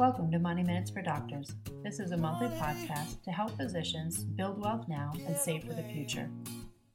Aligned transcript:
Welcome 0.00 0.30
to 0.30 0.38
Money 0.38 0.62
Minutes 0.62 0.90
for 0.90 1.02
Doctors. 1.02 1.52
This 1.84 2.00
is 2.00 2.12
a 2.12 2.16
monthly 2.16 2.48
podcast 2.58 3.22
to 3.22 3.30
help 3.30 3.54
physicians 3.58 4.24
build 4.24 4.58
wealth 4.58 4.86
now 4.88 5.12
and 5.26 5.36
save 5.36 5.64
for 5.64 5.74
the 5.74 5.82
future. 5.82 6.30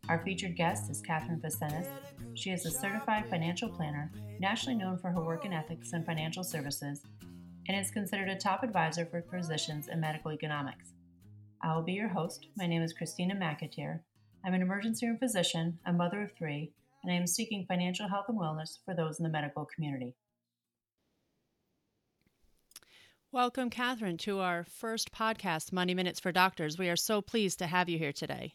Our 0.09 0.23
featured 0.23 0.55
guest 0.55 0.89
is 0.89 1.01
Catherine 1.01 1.39
Vessenes. 1.39 1.85
She 2.33 2.49
is 2.49 2.65
a 2.65 2.71
certified 2.71 3.29
financial 3.29 3.69
planner, 3.69 4.11
nationally 4.39 4.79
known 4.79 4.97
for 4.97 5.11
her 5.11 5.21
work 5.21 5.45
in 5.45 5.53
ethics 5.53 5.93
and 5.93 6.03
financial 6.03 6.43
services, 6.43 7.03
and 7.67 7.79
is 7.79 7.91
considered 7.91 8.29
a 8.29 8.35
top 8.35 8.63
advisor 8.63 9.05
for 9.05 9.21
physicians 9.21 9.87
in 9.87 9.99
medical 9.99 10.31
economics. 10.31 10.93
I 11.61 11.75
will 11.75 11.83
be 11.83 11.93
your 11.93 12.09
host. 12.09 12.47
My 12.57 12.65
name 12.65 12.81
is 12.81 12.93
Christina 12.93 13.35
McAteer. 13.35 13.99
I'm 14.43 14.55
an 14.55 14.63
emergency 14.63 15.05
room 15.05 15.19
physician, 15.19 15.77
a 15.85 15.93
mother 15.93 16.23
of 16.23 16.31
three, 16.35 16.71
and 17.03 17.13
I 17.13 17.17
am 17.17 17.27
seeking 17.27 17.67
financial 17.67 18.07
health 18.07 18.25
and 18.29 18.39
wellness 18.39 18.79
for 18.83 18.95
those 18.95 19.19
in 19.19 19.23
the 19.23 19.29
medical 19.29 19.67
community. 19.75 20.15
Welcome, 23.35 23.69
Catherine, 23.69 24.15
to 24.19 24.39
our 24.39 24.63
first 24.63 25.11
podcast, 25.11 25.73
Money 25.73 25.93
Minutes 25.93 26.21
for 26.21 26.31
Doctors. 26.31 26.77
We 26.77 26.87
are 26.87 26.95
so 26.95 27.21
pleased 27.21 27.59
to 27.59 27.67
have 27.67 27.89
you 27.89 27.97
here 27.97 28.13
today. 28.13 28.53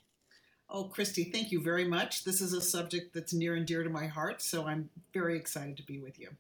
Oh, 0.70 0.84
Christy, 0.84 1.24
thank 1.24 1.52
you 1.52 1.60
very 1.60 1.84
much. 1.84 2.24
This 2.24 2.40
is 2.40 2.54
a 2.54 2.62
subject 2.62 3.12
that's 3.12 3.34
near 3.34 3.56
and 3.56 3.66
dear 3.66 3.84
to 3.84 3.90
my 3.90 4.06
heart, 4.06 4.40
so 4.40 4.66
I'm 4.66 4.88
very 5.12 5.36
excited 5.36 5.76
to 5.76 5.82
be 5.82 6.00
with 6.00 6.18
you. 6.18 6.30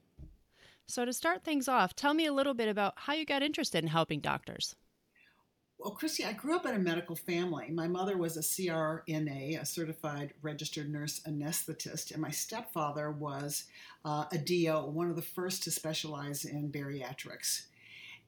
So, 0.86 1.04
to 1.04 1.12
start 1.12 1.44
things 1.44 1.68
off, 1.68 1.94
tell 1.94 2.14
me 2.14 2.24
a 2.24 2.32
little 2.32 2.54
bit 2.54 2.70
about 2.70 2.94
how 2.96 3.12
you 3.12 3.26
got 3.26 3.42
interested 3.42 3.84
in 3.84 3.90
helping 3.90 4.20
doctors. 4.20 4.74
Well, 5.78 5.90
Christy, 5.90 6.24
I 6.24 6.32
grew 6.32 6.56
up 6.56 6.64
in 6.64 6.74
a 6.74 6.78
medical 6.78 7.16
family. 7.16 7.70
My 7.70 7.88
mother 7.88 8.16
was 8.16 8.38
a 8.38 8.40
CRNA, 8.40 9.60
a 9.60 9.66
certified 9.66 10.32
registered 10.40 10.90
nurse 10.90 11.20
anesthetist, 11.28 12.12
and 12.12 12.22
my 12.22 12.30
stepfather 12.30 13.10
was 13.10 13.64
uh, 14.06 14.24
a 14.32 14.38
DO, 14.38 14.86
one 14.92 15.10
of 15.10 15.16
the 15.16 15.20
first 15.20 15.62
to 15.64 15.70
specialize 15.70 16.46
in 16.46 16.72
bariatrics. 16.72 17.64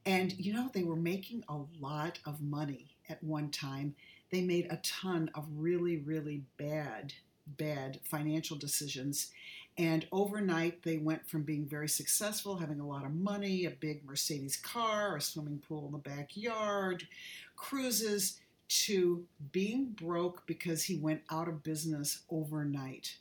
And 0.05 0.33
you 0.37 0.53
know, 0.53 0.69
they 0.73 0.83
were 0.83 0.95
making 0.95 1.43
a 1.47 1.59
lot 1.79 2.19
of 2.25 2.41
money 2.41 2.95
at 3.09 3.23
one 3.23 3.49
time. 3.49 3.95
They 4.31 4.41
made 4.41 4.67
a 4.69 4.77
ton 4.77 5.29
of 5.35 5.45
really, 5.55 5.97
really 5.97 6.43
bad, 6.57 7.13
bad 7.45 7.99
financial 8.03 8.57
decisions. 8.57 9.31
And 9.77 10.07
overnight, 10.11 10.83
they 10.83 10.97
went 10.97 11.27
from 11.27 11.43
being 11.43 11.65
very 11.65 11.89
successful, 11.89 12.57
having 12.57 12.79
a 12.79 12.87
lot 12.87 13.05
of 13.05 13.13
money, 13.13 13.65
a 13.65 13.71
big 13.71 14.05
Mercedes 14.05 14.55
car, 14.55 15.15
a 15.15 15.21
swimming 15.21 15.59
pool 15.67 15.87
in 15.87 15.93
the 15.93 15.97
backyard, 15.97 17.07
cruises, 17.55 18.39
to 18.69 19.23
being 19.51 19.85
broke 19.91 20.45
because 20.47 20.83
he 20.83 20.95
went 20.95 21.21
out 21.29 21.47
of 21.47 21.63
business 21.63 22.21
overnight. 22.29 23.17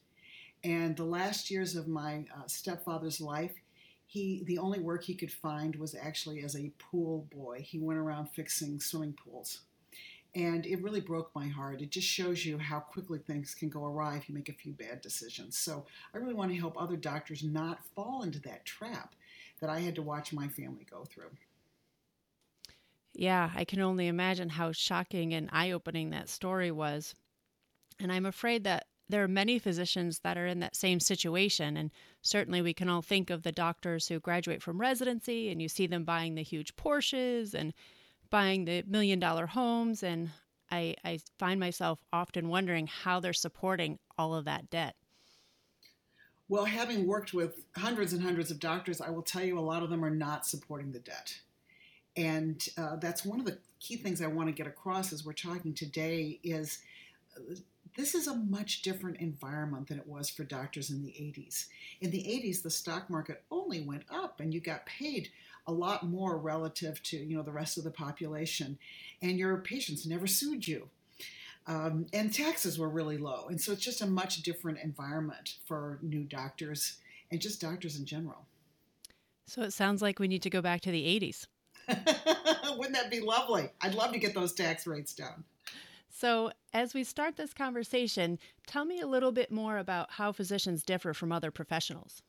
And 0.65 0.97
the 0.97 1.05
last 1.05 1.51
years 1.51 1.75
of 1.75 1.89
my 1.89 2.25
uh, 2.35 2.47
stepfather's 2.47 3.21
life, 3.21 3.53
he 4.13 4.43
the 4.45 4.59
only 4.59 4.79
work 4.79 5.05
he 5.05 5.15
could 5.15 5.33
find 5.33 5.75
was 5.77 5.95
actually 5.95 6.43
as 6.43 6.55
a 6.55 6.71
pool 6.79 7.27
boy. 7.35 7.65
He 7.67 7.79
went 7.79 7.99
around 7.99 8.27
fixing 8.27 8.79
swimming 8.79 9.15
pools. 9.15 9.61
And 10.35 10.67
it 10.67 10.83
really 10.83 11.01
broke 11.01 11.35
my 11.35 11.49
heart. 11.49 11.81
It 11.81 11.91
just 11.91 12.07
shows 12.07 12.45
you 12.45 12.59
how 12.59 12.81
quickly 12.81 13.19
things 13.19 13.55
can 13.55 13.71
go 13.71 13.87
awry 13.87 14.17
if 14.17 14.29
you 14.29 14.35
make 14.35 14.51
a 14.51 14.55
few 14.55 14.73
bad 14.73 15.01
decisions. 15.01 15.57
So 15.57 15.87
I 16.15 16.19
really 16.19 16.35
want 16.35 16.51
to 16.53 16.59
help 16.59 16.75
other 16.77 16.97
doctors 16.97 17.43
not 17.43 17.87
fall 17.95 18.23
into 18.23 18.39
that 18.41 18.67
trap 18.67 19.15
that 19.61 19.71
I 19.71 19.81
had 19.81 19.95
to 19.95 20.03
watch 20.03 20.31
my 20.33 20.49
family 20.49 20.87
go 20.91 21.05
through. 21.05 21.31
Yeah, 23.15 23.51
I 23.55 23.65
can 23.65 23.81
only 23.81 24.09
imagine 24.09 24.51
how 24.51 24.73
shocking 24.73 25.33
and 25.33 25.49
eye 25.53 25.71
opening 25.71 26.11
that 26.11 26.29
story 26.29 26.71
was. 26.71 27.15
And 27.99 28.13
I'm 28.13 28.27
afraid 28.27 28.65
that 28.65 28.89
there 29.13 29.23
are 29.23 29.29
many 29.29 29.59
physicians 29.59 30.21
that 30.21 30.39
are 30.39 30.47
in 30.47 30.61
that 30.61 30.75
same 30.75 30.99
situation. 30.99 31.77
And 31.77 31.91
certainly 32.23 32.63
we 32.63 32.73
can 32.73 32.89
all 32.89 33.03
think 33.03 33.29
of 33.29 33.43
the 33.43 33.53
doctors 33.53 34.09
who 34.09 34.19
graduate 34.19 34.63
from 34.63 34.81
residency 34.81 35.51
and 35.51 35.61
you 35.61 35.69
see 35.69 35.87
them 35.87 36.05
buying 36.05 36.35
the 36.35 36.43
huge 36.43 36.75
Porsches 36.77 37.53
and 37.53 37.75
buying 38.31 38.65
the 38.65 38.83
million 38.87 39.19
dollar 39.19 39.47
homes. 39.47 40.03
And 40.03 40.31
I, 40.71 40.97
I 41.05 41.21
find 41.39 41.61
myself 41.61 41.99
often 42.11 42.49
wondering 42.49 42.87
how 42.87 43.21
they're 43.21 43.35
supporting 43.35 43.99
all 44.17 44.35
of 44.35 44.47
that 44.47 44.71
debt. 44.71 44.97
Well, 46.49 46.65
having 46.65 47.07
worked 47.07 47.35
with 47.35 47.67
hundreds 47.77 48.15
and 48.15 48.23
hundreds 48.23 48.51
of 48.51 48.61
doctors, 48.61 49.03
I 49.03 49.11
will 49.11 49.23
tell 49.23 49.45
you 49.45 49.59
a 49.59 49.61
lot 49.61 49.83
of 49.83 49.91
them 49.91 50.03
are 50.03 50.11
not 50.11 50.47
supporting 50.47 50.91
the 50.91 51.01
debt. 51.01 51.39
And 52.17 52.67
uh, 52.79 52.97
that's 52.97 53.27
one 53.27 53.41
of 53.41 53.45
the 53.45 53.59
key 53.79 53.97
things 53.97 54.23
I 54.23 54.27
want 54.27 54.49
to 54.49 54.55
get 54.55 54.67
across 54.67 55.13
as 55.13 55.23
we're 55.23 55.35
talking 55.35 55.75
today 55.75 56.41
is 56.43 56.79
this 57.97 58.15
is 58.15 58.27
a 58.27 58.37
much 58.37 58.83
different 58.83 59.19
environment 59.19 59.89
than 59.89 59.99
it 59.99 60.07
was 60.07 60.31
for 60.31 60.45
doctors 60.45 60.91
in 60.91 61.03
the 61.03 61.11
80s. 61.11 61.67
In 62.01 62.11
the 62.11 62.23
80s, 62.23 62.63
the 62.63 62.71
stock 62.71 63.11
market 63.11 63.43
only 63.51 63.81
went 63.81 64.05
up 64.11 64.41
and 64.41 64.53
you 64.53 64.61
got 64.61 64.87
paid 64.87 65.29
a 65.67 65.73
lot 65.73 66.07
more 66.07 66.37
relative 66.39 67.03
to 67.05 67.17
you 67.17 67.37
know 67.37 67.43
the 67.43 67.53
rest 67.53 67.79
of 67.79 67.85
the 67.85 67.91
population, 67.91 68.79
and 69.21 69.39
your 69.39 69.57
patients 69.59 70.07
never 70.07 70.27
sued 70.27 70.67
you. 70.67 70.89
Um, 71.67 72.07
and 72.13 72.33
taxes 72.33 72.79
were 72.79 72.89
really 72.89 73.19
low. 73.19 73.47
And 73.49 73.61
so 73.61 73.73
it's 73.73 73.85
just 73.85 74.03
a 74.03 74.07
much 74.07 74.43
different 74.43 74.81
environment 74.81 75.59
for 75.65 76.01
new 76.03 76.25
doctors 76.25 76.97
and 77.31 77.41
just 77.41 77.61
doctors 77.61 77.97
in 77.97 78.05
general. 78.05 78.47
So 79.47 79.63
it 79.63 79.73
sounds 79.73 80.03
like 80.03 80.19
we 80.19 80.27
need 80.27 80.43
to 80.43 80.51
go 80.51 80.61
back 80.61 80.81
to 80.81 80.91
the 80.91 81.05
80s. 81.05 81.47
Wouldn't 82.77 82.95
that 82.97 83.11
be 83.11 83.21
lovely? 83.21 83.69
I'd 83.81 83.95
love 83.95 84.13
to 84.13 84.19
get 84.19 84.35
those 84.35 84.53
tax 84.53 84.87
rates 84.87 85.15
down. 85.15 85.45
So, 86.23 86.53
as 86.73 86.95
we 86.95 87.03
start 87.03 87.35
this 87.35 87.53
conversation, 87.53 88.39
tell 88.65 88.85
me 88.85 89.01
a 89.01 89.09
little 89.09 89.33
bit 89.33 89.51
more 89.51 89.79
about 89.79 90.13
how 90.13 90.31
physicians 90.31 90.85
differ 90.85 91.15
from 91.15 91.33
other 91.33 91.51
professionals. 91.51 92.23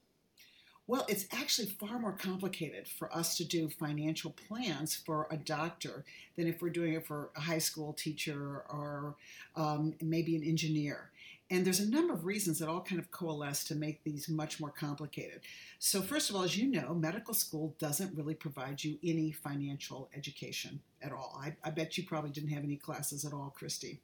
Well, 0.88 1.06
it's 1.08 1.28
actually 1.32 1.68
far 1.68 2.00
more 2.00 2.14
complicated 2.14 2.88
for 2.88 3.16
us 3.16 3.38
to 3.38 3.46
do 3.46 3.70
financial 3.70 4.32
plans 4.32 4.96
for 4.96 5.28
a 5.30 5.38
doctor 5.38 6.06
than 6.36 6.48
if 6.48 6.60
we're 6.60 6.72
doing 6.72 6.94
it 6.94 7.06
for 7.06 7.30
a 7.36 7.42
high 7.42 7.60
school 7.60 7.94
teacher 7.94 8.64
or 8.68 9.16
um, 9.56 9.94
maybe 10.02 10.36
an 10.36 10.44
engineer. 10.44 11.12
And 11.54 11.64
there's 11.64 11.82
a 11.82 11.88
number 11.88 12.16
of 12.16 12.26
reasons 12.26 12.58
that 12.58 12.68
all 12.68 12.82
kind 12.82 12.98
of 12.98 13.12
coalesce 13.12 13.64
to 13.66 13.76
make 13.76 14.04
these 14.04 14.28
much 14.28 14.60
more 14.60 14.72
complicated. 14.72 15.42
So, 15.78 16.02
first 16.02 16.32
of 16.32 16.36
all, 16.36 16.42
as 16.42 16.58
you 16.58 16.68
know, 16.68 16.96
medical 16.96 17.36
school 17.36 17.76
doesn't 17.78 18.18
really 18.18 18.34
provide 18.34 18.84
you 18.84 18.98
any 19.04 19.32
financial 19.32 20.10
education 20.18 20.82
at 21.04 21.12
all. 21.12 21.40
I, 21.40 21.56
I 21.64 21.70
bet 21.70 21.96
you 21.96 22.06
probably 22.06 22.32
didn't 22.32 22.50
have 22.50 22.64
any 22.64 22.76
classes 22.76 23.24
at 23.24 23.34
all, 23.34 23.54
Christy. 23.56 24.00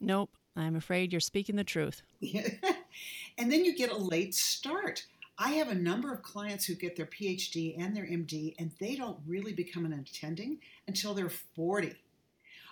Nope. 0.00 0.30
I'm 0.56 0.74
afraid 0.74 1.12
you're 1.12 1.20
speaking 1.20 1.54
the 1.54 1.62
truth. 1.62 2.02
and 3.38 3.52
then 3.52 3.64
you 3.64 3.76
get 3.76 3.92
a 3.92 3.96
late 3.96 4.34
start. 4.34 5.06
I 5.38 5.50
have 5.50 5.68
a 5.68 5.74
number 5.76 6.12
of 6.12 6.22
clients 6.22 6.64
who 6.64 6.74
get 6.74 6.96
their 6.96 7.06
PhD 7.06 7.80
and 7.80 7.96
their 7.96 8.04
MD, 8.04 8.56
and 8.58 8.72
they 8.80 8.96
don't 8.96 9.20
really 9.28 9.52
become 9.52 9.86
an 9.86 9.92
attending 9.92 10.58
until 10.88 11.14
they're 11.14 11.30
40. 11.30 11.94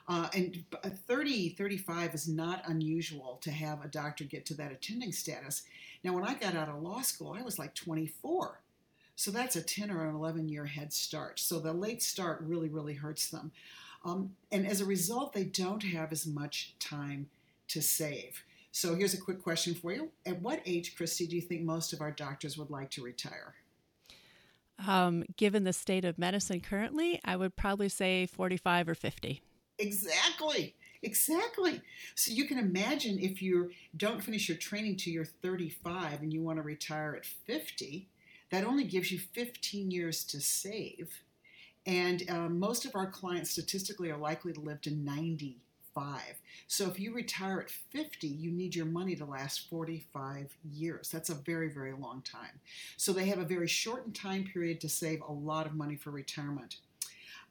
Uh, 0.08 0.28
and 0.34 0.64
30, 1.06 1.50
35 1.50 2.14
is 2.14 2.26
not 2.26 2.62
unusual 2.66 3.38
to 3.42 3.50
have 3.50 3.84
a 3.84 3.88
doctor 3.88 4.24
get 4.24 4.46
to 4.46 4.54
that 4.54 4.72
attending 4.72 5.12
status. 5.12 5.64
Now, 6.02 6.14
when 6.14 6.24
I 6.24 6.34
got 6.34 6.56
out 6.56 6.70
of 6.70 6.82
law 6.82 7.02
school, 7.02 7.36
I 7.38 7.42
was 7.42 7.58
like 7.58 7.74
24. 7.74 8.60
So 9.16 9.30
that's 9.30 9.56
a 9.56 9.62
10 9.62 9.90
or 9.90 10.06
an 10.06 10.14
11 10.14 10.48
year 10.48 10.64
head 10.64 10.92
start. 10.92 11.38
So 11.38 11.58
the 11.58 11.72
late 11.72 12.02
start 12.02 12.40
really, 12.40 12.68
really 12.68 12.94
hurts 12.94 13.28
them. 13.28 13.52
Um, 14.04 14.34
and 14.50 14.66
as 14.66 14.80
a 14.80 14.86
result, 14.86 15.32
they 15.34 15.44
don't 15.44 15.82
have 15.82 16.12
as 16.12 16.26
much 16.26 16.74
time 16.78 17.28
to 17.68 17.82
save. 17.82 18.44
So 18.70 18.94
here's 18.94 19.14
a 19.14 19.20
quick 19.20 19.42
question 19.42 19.74
for 19.74 19.92
you. 19.92 20.10
At 20.24 20.40
what 20.40 20.62
age, 20.64 20.96
Christy, 20.96 21.26
do 21.26 21.36
you 21.36 21.42
think 21.42 21.62
most 21.62 21.92
of 21.92 22.00
our 22.00 22.12
doctors 22.12 22.56
would 22.56 22.70
like 22.70 22.90
to 22.90 23.02
retire? 23.02 23.56
Um, 24.86 25.24
given 25.36 25.64
the 25.64 25.72
state 25.72 26.04
of 26.04 26.16
medicine 26.16 26.60
currently, 26.60 27.20
I 27.24 27.36
would 27.36 27.56
probably 27.56 27.88
say 27.88 28.26
45 28.26 28.88
or 28.88 28.94
50. 28.94 29.42
Exactly. 29.78 30.74
Exactly. 31.02 31.80
So 32.16 32.32
you 32.32 32.46
can 32.46 32.58
imagine 32.58 33.18
if 33.20 33.40
you 33.40 33.70
don't 33.96 34.22
finish 34.22 34.48
your 34.48 34.58
training 34.58 34.96
till 34.96 35.12
you're 35.12 35.24
35 35.24 36.22
and 36.22 36.32
you 36.32 36.42
want 36.42 36.58
to 36.58 36.62
retire 36.62 37.14
at 37.14 37.24
50, 37.24 38.08
that 38.50 38.64
only 38.64 38.84
gives 38.84 39.12
you 39.12 39.18
15 39.18 39.90
years 39.92 40.24
to 40.24 40.40
save. 40.40 41.20
And 41.86 42.28
um, 42.30 42.58
most 42.60 42.86
of 42.86 42.96
our 42.96 43.10
clients 43.10 43.50
statistically 43.50 44.10
are 44.10 44.18
likely 44.18 44.52
to 44.54 44.60
live 44.60 44.80
to 44.82 44.90
95. 44.92 46.22
So 46.68 46.88
if 46.88 47.00
you 47.00 47.14
retire 47.14 47.60
at 47.60 47.70
50, 47.70 48.28
you 48.28 48.50
need 48.50 48.74
your 48.76 48.86
money 48.86 49.16
to 49.16 49.24
last 49.24 49.68
45 49.70 50.56
years. 50.72 51.10
That's 51.10 51.30
a 51.30 51.34
very, 51.34 51.70
very 51.70 51.92
long 51.92 52.22
time. 52.22 52.60
So 52.96 53.12
they 53.12 53.26
have 53.26 53.38
a 53.38 53.44
very 53.44 53.68
shortened 53.68 54.16
time 54.16 54.44
period 54.44 54.80
to 54.82 54.88
save 54.88 55.22
a 55.22 55.32
lot 55.32 55.66
of 55.66 55.74
money 55.74 55.96
for 55.96 56.10
retirement. 56.10 56.78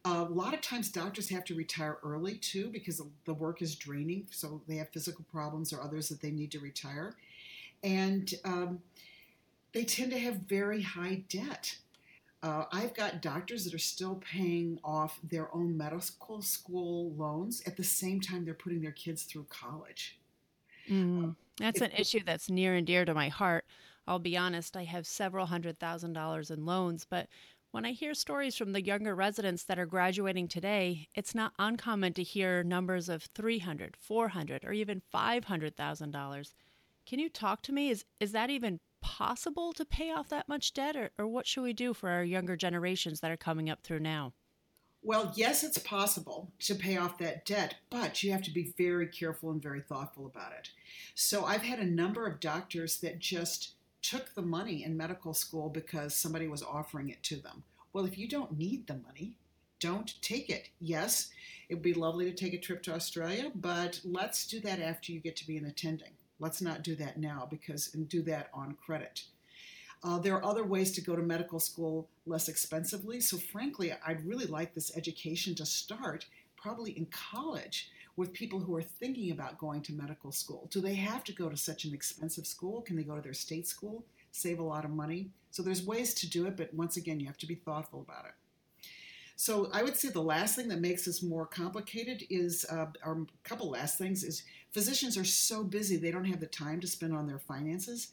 A 0.05 0.23
lot 0.23 0.53
of 0.53 0.61
times, 0.61 0.89
doctors 0.89 1.29
have 1.29 1.43
to 1.45 1.55
retire 1.55 1.97
early 2.03 2.35
too 2.35 2.69
because 2.69 3.01
the 3.25 3.33
work 3.33 3.61
is 3.61 3.75
draining. 3.75 4.27
So 4.31 4.61
they 4.67 4.77
have 4.77 4.89
physical 4.89 5.25
problems 5.31 5.73
or 5.73 5.81
others 5.81 6.07
that 6.09 6.21
they 6.21 6.31
need 6.31 6.51
to 6.51 6.59
retire. 6.59 7.15
And 7.83 8.33
um, 8.45 8.79
they 9.73 9.83
tend 9.83 10.11
to 10.11 10.19
have 10.19 10.35
very 10.47 10.81
high 10.81 11.23
debt. 11.29 11.77
Uh, 12.43 12.65
I've 12.71 12.93
got 12.93 13.21
doctors 13.21 13.65
that 13.65 13.73
are 13.73 13.79
still 13.79 14.15
paying 14.15 14.79
off 14.83 15.19
their 15.23 15.53
own 15.53 15.75
medical 15.75 16.41
school 16.41 17.11
loans 17.13 17.63
at 17.65 17.75
the 17.75 17.83
same 17.83 18.21
time 18.21 18.45
they're 18.45 18.53
putting 18.53 18.81
their 18.81 18.91
kids 18.91 19.23
through 19.23 19.47
college. 19.49 20.19
Mm, 20.89 21.35
that's 21.57 21.81
an 21.81 21.91
issue 21.97 22.21
that's 22.25 22.49
near 22.49 22.75
and 22.75 22.87
dear 22.87 23.05
to 23.05 23.13
my 23.13 23.27
heart. 23.29 23.65
I'll 24.07 24.19
be 24.19 24.37
honest, 24.37 24.77
I 24.77 24.83
have 24.85 25.05
several 25.05 25.45
hundred 25.45 25.79
thousand 25.79 26.13
dollars 26.13 26.49
in 26.49 26.65
loans, 26.65 27.05
but 27.09 27.27
When 27.77 27.85
I 27.85 27.91
hear 27.91 28.15
stories 28.15 28.55
from 28.55 28.71
the 28.71 28.83
younger 28.83 29.13
residents 29.13 29.61
that 29.65 29.77
are 29.77 29.85
graduating 29.85 30.47
today, 30.47 31.09
it's 31.13 31.35
not 31.35 31.53
uncommon 31.59 32.13
to 32.13 32.23
hear 32.23 32.63
numbers 32.63 33.07
of 33.07 33.31
$300, 33.35 33.91
$400, 34.09 34.65
or 34.65 34.73
even 34.73 35.03
$500,000. 35.13 36.53
Can 37.05 37.19
you 37.19 37.29
talk 37.29 37.61
to 37.61 37.71
me? 37.71 37.91
Is, 37.91 38.03
is 38.19 38.31
that 38.31 38.49
even 38.49 38.79
possible 38.99 39.73
to 39.73 39.85
pay 39.85 40.11
off 40.11 40.27
that 40.29 40.49
much 40.49 40.73
debt, 40.73 40.95
or, 40.95 41.11
or 41.19 41.27
what 41.27 41.45
should 41.45 41.61
we 41.61 41.71
do 41.71 41.93
for 41.93 42.09
our 42.09 42.23
younger 42.23 42.55
generations 42.55 43.19
that 43.19 43.29
are 43.29 43.37
coming 43.37 43.69
up 43.69 43.83
through 43.83 43.99
now? 43.99 44.33
Well, 45.03 45.31
yes, 45.35 45.63
it's 45.63 45.77
possible 45.77 46.51
to 46.61 46.73
pay 46.73 46.97
off 46.97 47.19
that 47.19 47.45
debt, 47.45 47.75
but 47.91 48.23
you 48.23 48.31
have 48.31 48.41
to 48.41 48.51
be 48.51 48.73
very 48.75 49.05
careful 49.05 49.51
and 49.51 49.61
very 49.61 49.81
thoughtful 49.81 50.25
about 50.25 50.53
it. 50.53 50.71
So, 51.13 51.45
I've 51.45 51.61
had 51.61 51.77
a 51.77 51.85
number 51.85 52.25
of 52.25 52.39
doctors 52.39 52.97
that 53.01 53.19
just 53.19 53.76
took 54.09 54.33
the 54.33 54.41
money 54.41 54.85
in 54.85 54.95
medical 54.95 55.33
school 55.33 55.69
because 55.69 56.15
somebody 56.15 56.47
was 56.47 56.63
offering 56.63 57.09
it 57.09 57.21
to 57.23 57.35
them. 57.35 57.63
Well, 57.91 58.05
if 58.05 58.17
you 58.17 58.27
don't 58.27 58.57
need 58.57 58.87
the 58.87 58.95
money, 58.95 59.33
don't 59.81 60.13
take 60.21 60.49
it. 60.49 60.69
Yes, 60.79 61.29
it 61.67 61.75
would 61.75 61.83
be 61.83 61.93
lovely 61.93 62.25
to 62.25 62.31
take 62.31 62.53
a 62.53 62.57
trip 62.57 62.81
to 62.83 62.93
Australia, 62.93 63.51
but 63.53 63.99
let's 64.05 64.47
do 64.47 64.61
that 64.61 64.79
after 64.79 65.11
you 65.11 65.19
get 65.19 65.35
to 65.37 65.47
be 65.47 65.57
an 65.57 65.65
attending. 65.65 66.11
Let's 66.39 66.61
not 66.61 66.83
do 66.83 66.95
that 66.95 67.19
now 67.19 67.47
because 67.49 67.93
and 67.93 68.07
do 68.07 68.21
that 68.23 68.49
on 68.53 68.77
credit. 68.85 69.23
Uh, 70.03 70.19
there 70.19 70.35
are 70.35 70.45
other 70.45 70.63
ways 70.63 70.91
to 70.93 71.01
go 71.01 71.15
to 71.15 71.21
medical 71.21 71.59
school 71.59 72.07
less 72.25 72.47
expensively. 72.47 73.19
So, 73.19 73.37
frankly, 73.37 73.91
I'd 74.05 74.25
really 74.25 74.45
like 74.45 74.73
this 74.73 74.95
education 74.95 75.53
to 75.55 75.65
start 75.65 76.27
probably 76.55 76.91
in 76.91 77.07
college 77.07 77.89
with 78.17 78.33
people 78.33 78.59
who 78.59 78.75
are 78.75 78.81
thinking 78.81 79.31
about 79.31 79.57
going 79.57 79.81
to 79.83 79.93
medical 79.93 80.31
school. 80.31 80.67
Do 80.69 80.81
they 80.81 80.95
have 80.95 81.23
to 81.25 81.31
go 81.31 81.47
to 81.47 81.55
such 81.55 81.85
an 81.85 81.93
expensive 81.93 82.45
school? 82.45 82.81
Can 82.81 82.97
they 82.97 83.03
go 83.03 83.15
to 83.15 83.21
their 83.21 83.33
state 83.33 83.67
school, 83.67 84.03
save 84.31 84.59
a 84.59 84.63
lot 84.63 84.83
of 84.83 84.91
money? 84.91 85.29
So, 85.51 85.63
there's 85.63 85.85
ways 85.85 86.13
to 86.15 86.29
do 86.29 86.45
it, 86.45 86.57
but 86.57 86.73
once 86.73 86.97
again, 86.97 87.19
you 87.21 87.27
have 87.27 87.37
to 87.37 87.47
be 87.47 87.55
thoughtful 87.55 88.01
about 88.01 88.25
it. 88.25 88.33
So 89.39 89.69
I 89.71 89.83
would 89.83 89.95
say 89.95 90.09
the 90.09 90.19
last 90.19 90.55
thing 90.55 90.67
that 90.69 90.81
makes 90.81 91.05
this 91.05 91.21
more 91.21 91.45
complicated 91.45 92.23
is, 92.27 92.65
uh, 92.71 92.87
or 93.05 93.21
a 93.21 93.47
couple 93.47 93.69
last 93.69 93.99
things, 93.99 94.23
is 94.23 94.41
physicians 94.71 95.15
are 95.15 95.23
so 95.23 95.63
busy 95.63 95.95
they 95.95 96.09
don't 96.09 96.25
have 96.25 96.39
the 96.39 96.47
time 96.47 96.81
to 96.81 96.87
spend 96.87 97.13
on 97.13 97.27
their 97.27 97.37
finances 97.37 98.07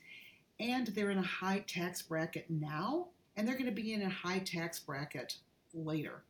and 0.61 0.89
they're 0.89 1.11
in 1.11 1.19
a 1.19 1.23
high 1.23 1.65
tax 1.67 2.03
bracket 2.03 2.47
now, 2.49 3.09
and 3.37 3.47
they're 3.47 3.57
going 3.57 3.67
to 3.67 3.73
be 3.73 3.93
in 3.93 4.03
a 4.03 4.09
high 4.09 4.39
tax 4.39 4.79
bracket 4.79 5.37
later. 5.73 6.23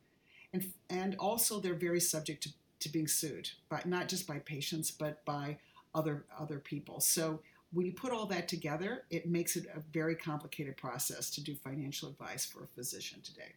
And, 0.53 0.71
and 0.89 1.15
also, 1.19 1.59
they're 1.59 1.75
very 1.75 1.99
subject 1.99 2.43
to, 2.43 2.49
to 2.79 2.89
being 2.89 3.07
sued, 3.07 3.49
by, 3.69 3.81
not 3.85 4.07
just 4.07 4.27
by 4.27 4.39
patients, 4.39 4.91
but 4.91 5.23
by 5.25 5.57
other, 5.93 6.25
other 6.37 6.59
people. 6.59 6.99
So, 6.99 7.41
when 7.73 7.85
you 7.85 7.91
put 7.91 8.13
all 8.13 8.25
that 8.27 8.47
together, 8.47 9.03
it 9.09 9.27
makes 9.27 9.57
it 9.57 9.65
a 9.75 9.81
very 9.91 10.15
complicated 10.15 10.77
process 10.77 11.29
to 11.31 11.43
do 11.43 11.55
financial 11.55 12.07
advice 12.07 12.45
for 12.45 12.63
a 12.63 12.67
physician 12.67 13.19
today. 13.21 13.53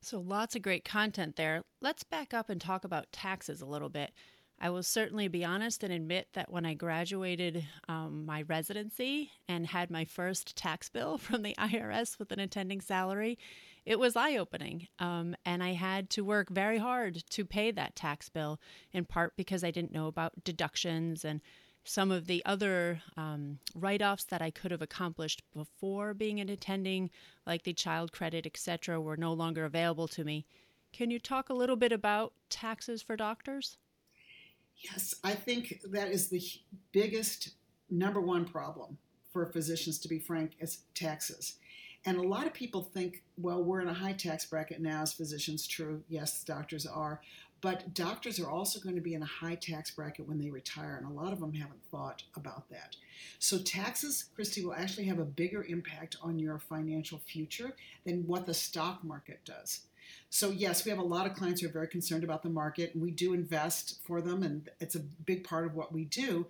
So, 0.00 0.20
lots 0.20 0.56
of 0.56 0.62
great 0.62 0.84
content 0.84 1.36
there. 1.36 1.62
Let's 1.80 2.02
back 2.02 2.32
up 2.32 2.48
and 2.48 2.60
talk 2.60 2.84
about 2.84 3.12
taxes 3.12 3.60
a 3.60 3.66
little 3.66 3.88
bit. 3.88 4.12
I 4.64 4.70
will 4.70 4.84
certainly 4.84 5.26
be 5.26 5.44
honest 5.44 5.82
and 5.82 5.92
admit 5.92 6.28
that 6.34 6.52
when 6.52 6.64
I 6.64 6.74
graduated 6.74 7.66
um, 7.88 8.24
my 8.24 8.42
residency 8.42 9.32
and 9.48 9.66
had 9.66 9.90
my 9.90 10.04
first 10.04 10.54
tax 10.54 10.88
bill 10.88 11.18
from 11.18 11.42
the 11.42 11.56
IRS 11.58 12.16
with 12.16 12.30
an 12.30 12.38
attending 12.38 12.80
salary, 12.80 13.40
it 13.84 13.98
was 13.98 14.14
eye 14.14 14.36
opening. 14.36 14.86
Um, 15.00 15.34
and 15.44 15.64
I 15.64 15.72
had 15.72 16.10
to 16.10 16.22
work 16.22 16.48
very 16.48 16.78
hard 16.78 17.24
to 17.30 17.44
pay 17.44 17.72
that 17.72 17.96
tax 17.96 18.28
bill, 18.28 18.60
in 18.92 19.04
part 19.04 19.34
because 19.36 19.64
I 19.64 19.72
didn't 19.72 19.92
know 19.92 20.06
about 20.06 20.44
deductions 20.44 21.24
and 21.24 21.40
some 21.82 22.12
of 22.12 22.28
the 22.28 22.40
other 22.44 23.02
um, 23.16 23.58
write 23.74 24.00
offs 24.00 24.22
that 24.26 24.40
I 24.40 24.52
could 24.52 24.70
have 24.70 24.80
accomplished 24.80 25.42
before 25.52 26.14
being 26.14 26.38
an 26.38 26.48
attending, 26.48 27.10
like 27.44 27.64
the 27.64 27.72
child 27.72 28.12
credit, 28.12 28.46
etc., 28.46 29.00
were 29.00 29.16
no 29.16 29.32
longer 29.32 29.64
available 29.64 30.06
to 30.06 30.22
me. 30.22 30.46
Can 30.92 31.10
you 31.10 31.18
talk 31.18 31.48
a 31.48 31.54
little 31.54 31.74
bit 31.74 31.90
about 31.90 32.34
taxes 32.48 33.02
for 33.02 33.16
doctors? 33.16 33.76
Yes, 34.76 35.14
I 35.22 35.34
think 35.34 35.80
that 35.84 36.08
is 36.08 36.28
the 36.28 36.42
biggest 36.92 37.50
number 37.90 38.20
one 38.20 38.44
problem 38.44 38.98
for 39.32 39.46
physicians, 39.46 39.98
to 40.00 40.08
be 40.08 40.18
frank, 40.18 40.52
is 40.60 40.80
taxes. 40.94 41.56
And 42.04 42.18
a 42.18 42.22
lot 42.22 42.46
of 42.46 42.52
people 42.52 42.82
think, 42.82 43.22
well, 43.36 43.62
we're 43.62 43.80
in 43.80 43.88
a 43.88 43.94
high 43.94 44.12
tax 44.12 44.44
bracket 44.44 44.80
now 44.80 45.02
as 45.02 45.12
physicians. 45.12 45.66
True, 45.66 46.02
yes, 46.08 46.42
doctors 46.42 46.84
are. 46.84 47.20
But 47.60 47.94
doctors 47.94 48.40
are 48.40 48.50
also 48.50 48.80
going 48.80 48.96
to 48.96 49.00
be 49.00 49.14
in 49.14 49.22
a 49.22 49.26
high 49.26 49.54
tax 49.54 49.92
bracket 49.92 50.26
when 50.26 50.38
they 50.38 50.50
retire, 50.50 50.96
and 50.96 51.06
a 51.06 51.20
lot 51.20 51.32
of 51.32 51.38
them 51.38 51.54
haven't 51.54 51.84
thought 51.92 52.24
about 52.34 52.68
that. 52.70 52.96
So, 53.38 53.58
taxes, 53.58 54.24
Christy, 54.34 54.64
will 54.64 54.74
actually 54.74 55.04
have 55.04 55.20
a 55.20 55.24
bigger 55.24 55.62
impact 55.62 56.16
on 56.20 56.40
your 56.40 56.58
financial 56.58 57.20
future 57.20 57.76
than 58.04 58.26
what 58.26 58.46
the 58.46 58.54
stock 58.54 59.04
market 59.04 59.38
does. 59.44 59.82
So, 60.30 60.50
yes, 60.50 60.84
we 60.84 60.90
have 60.90 60.98
a 60.98 61.02
lot 61.02 61.26
of 61.26 61.34
clients 61.34 61.60
who 61.60 61.68
are 61.68 61.72
very 61.72 61.88
concerned 61.88 62.24
about 62.24 62.42
the 62.42 62.48
market, 62.48 62.94
and 62.94 63.02
we 63.02 63.10
do 63.10 63.34
invest 63.34 64.00
for 64.04 64.20
them, 64.20 64.42
and 64.42 64.68
it's 64.80 64.94
a 64.94 65.00
big 65.00 65.44
part 65.44 65.66
of 65.66 65.74
what 65.74 65.92
we 65.92 66.04
do. 66.04 66.46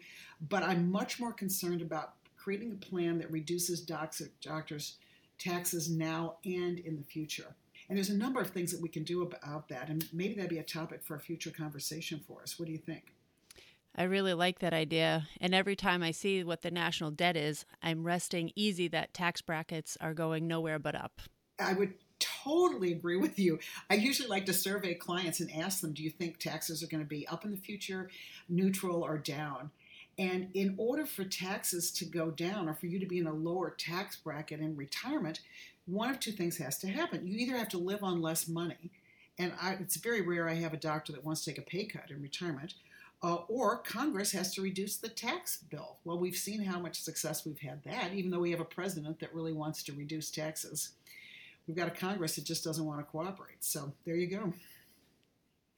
But 0.48 0.62
I'm 0.62 0.90
much 0.90 1.18
more 1.18 1.32
concerned 1.32 1.82
about 1.82 2.14
creating 2.36 2.72
a 2.72 2.84
plan 2.84 3.18
that 3.18 3.30
reduces 3.30 3.80
doctors' 3.80 4.96
taxes 5.38 5.90
now 5.90 6.36
and 6.44 6.78
in 6.78 6.96
the 6.96 7.02
future. 7.02 7.54
And 7.88 7.96
there's 7.96 8.10
a 8.10 8.16
number 8.16 8.40
of 8.40 8.50
things 8.50 8.72
that 8.72 8.80
we 8.80 8.88
can 8.88 9.04
do 9.04 9.22
about 9.22 9.68
that, 9.68 9.88
and 9.88 10.08
maybe 10.12 10.34
that'd 10.34 10.48
be 10.48 10.58
a 10.58 10.62
topic 10.62 11.02
for 11.02 11.16
a 11.16 11.20
future 11.20 11.50
conversation 11.50 12.20
for 12.26 12.42
us. 12.42 12.58
What 12.58 12.66
do 12.66 12.72
you 12.72 12.78
think? 12.78 13.12
I 13.94 14.04
really 14.04 14.32
like 14.32 14.60
that 14.60 14.72
idea. 14.72 15.28
And 15.40 15.54
every 15.54 15.76
time 15.76 16.02
I 16.02 16.12
see 16.12 16.42
what 16.42 16.62
the 16.62 16.70
national 16.70 17.10
debt 17.10 17.36
is, 17.36 17.66
I'm 17.82 18.04
resting 18.04 18.50
easy 18.56 18.88
that 18.88 19.12
tax 19.12 19.42
brackets 19.42 19.98
are 20.00 20.14
going 20.14 20.46
nowhere 20.46 20.78
but 20.78 20.94
up. 20.94 21.20
I 21.58 21.74
would 21.74 21.92
totally 22.44 22.92
agree 22.92 23.16
with 23.16 23.38
you. 23.38 23.58
I 23.90 23.94
usually 23.94 24.28
like 24.28 24.46
to 24.46 24.52
survey 24.52 24.94
clients 24.94 25.40
and 25.40 25.50
ask 25.52 25.80
them, 25.80 25.92
do 25.92 26.02
you 26.02 26.10
think 26.10 26.38
taxes 26.38 26.82
are 26.82 26.86
going 26.86 27.02
to 27.02 27.08
be 27.08 27.26
up 27.28 27.44
in 27.44 27.50
the 27.50 27.56
future, 27.56 28.08
neutral, 28.48 29.02
or 29.02 29.18
down? 29.18 29.70
And 30.18 30.50
in 30.54 30.74
order 30.76 31.06
for 31.06 31.24
taxes 31.24 31.90
to 31.92 32.04
go 32.04 32.30
down 32.30 32.68
or 32.68 32.74
for 32.74 32.86
you 32.86 32.98
to 32.98 33.06
be 33.06 33.18
in 33.18 33.26
a 33.26 33.32
lower 33.32 33.70
tax 33.70 34.16
bracket 34.16 34.60
in 34.60 34.76
retirement, 34.76 35.40
one 35.86 36.10
of 36.10 36.20
two 36.20 36.32
things 36.32 36.58
has 36.58 36.78
to 36.78 36.88
happen. 36.88 37.26
You 37.26 37.38
either 37.38 37.56
have 37.56 37.70
to 37.70 37.78
live 37.78 38.02
on 38.02 38.20
less 38.20 38.46
money, 38.46 38.90
and 39.38 39.52
I, 39.60 39.72
it's 39.80 39.96
very 39.96 40.20
rare 40.20 40.48
I 40.48 40.54
have 40.54 40.74
a 40.74 40.78
doctor 40.78 41.12
that 41.12 41.24
wants 41.24 41.44
to 41.44 41.50
take 41.50 41.58
a 41.58 41.62
pay 41.62 41.86
cut 41.86 42.10
in 42.10 42.22
retirement, 42.22 42.74
uh, 43.22 43.36
or 43.48 43.78
Congress 43.78 44.32
has 44.32 44.54
to 44.54 44.62
reduce 44.62 44.96
the 44.96 45.08
tax 45.08 45.58
bill. 45.70 45.96
Well, 46.04 46.18
we've 46.18 46.36
seen 46.36 46.62
how 46.62 46.78
much 46.78 47.00
success 47.00 47.46
we've 47.46 47.58
had 47.58 47.82
that, 47.84 48.12
even 48.12 48.30
though 48.30 48.40
we 48.40 48.50
have 48.50 48.60
a 48.60 48.64
president 48.64 49.18
that 49.20 49.34
really 49.34 49.52
wants 49.52 49.82
to 49.84 49.92
reduce 49.92 50.30
taxes 50.30 50.90
we've 51.66 51.76
got 51.76 51.88
a 51.88 51.92
Congress 51.92 52.36
that 52.36 52.44
just 52.44 52.64
doesn't 52.64 52.84
want 52.84 53.00
to 53.00 53.04
cooperate. 53.04 53.62
So 53.64 53.92
there 54.04 54.16
you 54.16 54.28
go. 54.28 54.52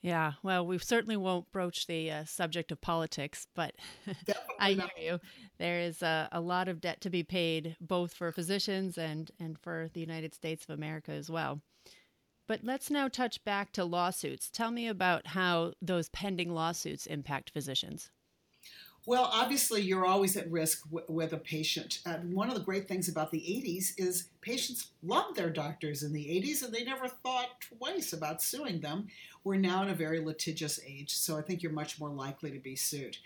Yeah, 0.05 0.33
well, 0.43 0.67
we 0.67 0.77
certainly 0.77 1.17
won't 1.17 1.51
broach 1.51 1.87
the 1.87 2.11
uh, 2.11 2.25
subject 2.27 2.71
of 2.71 2.83
politics, 2.83 3.47
but 3.55 3.75
I 4.61 4.73
hear 4.73 4.91
you. 4.99 5.21
There 5.57 5.81
is 5.81 6.03
a, 6.03 6.29
a, 6.31 6.43
lot 6.43 6.69
of 6.69 6.83
debt 6.83 7.01
to 7.01 7.11
be 7.11 7.23
paid, 7.23 7.77
both 7.81 8.13
for 8.13 8.31
physicians 8.31 8.99
and, 8.99 9.31
and 9.41 9.59
for 9.59 9.89
the 9.95 10.01
United 10.01 10.35
States 10.35 10.63
of 10.65 10.75
America 10.75 11.13
as 11.13 11.31
well. 11.31 11.63
But 12.47 12.61
let's 12.63 12.91
now 12.91 13.09
touch 13.09 13.43
back 13.45 13.73
to 13.73 13.85
lawsuits. 13.87 14.51
Tell 14.51 14.71
me 14.71 14.89
about 14.89 15.29
how 15.29 15.73
those 15.81 16.11
pending 16.11 16.53
lawsuits 16.53 17.07
impact 17.07 17.49
physicians. 17.49 18.11
Well, 19.07 19.29
obviously, 19.31 19.83
you're 19.83 20.07
always 20.07 20.35
at 20.37 20.51
risk 20.51 20.85
w- 20.85 21.05
with 21.09 21.35
a 21.35 21.39
patient. 21.39 22.01
Uh, 22.07 22.17
one 22.19 22.49
of 22.49 22.55
the 22.55 22.63
great 22.63 22.89
things 22.89 23.09
about 23.09 23.31
the 23.31 23.39
80s 23.41 23.93
is 23.99 24.29
patients 24.41 24.93
loved 25.03 25.37
their 25.37 25.51
doctors 25.51 26.03
in 26.03 26.13
the 26.15 26.25
80s 26.25 26.65
and 26.65 26.73
they 26.73 26.85
never 26.85 27.07
thought 27.07 27.61
twice 27.61 28.15
about 28.15 28.43
suing 28.43 28.81
them. 28.81 29.09
We're 29.45 29.57
now 29.57 29.83
in 29.83 29.91
a 29.91 29.95
very 29.95 30.21
litigious 30.21 30.81
age, 30.87 31.13
so 31.15 31.37
I 31.37 31.43
think 31.43 31.63
you're 31.63 31.71
much 31.71 32.01
more 32.01 32.09
likely 32.09 32.51
to 32.53 32.59
be 32.59 32.77
sued. 32.77 33.19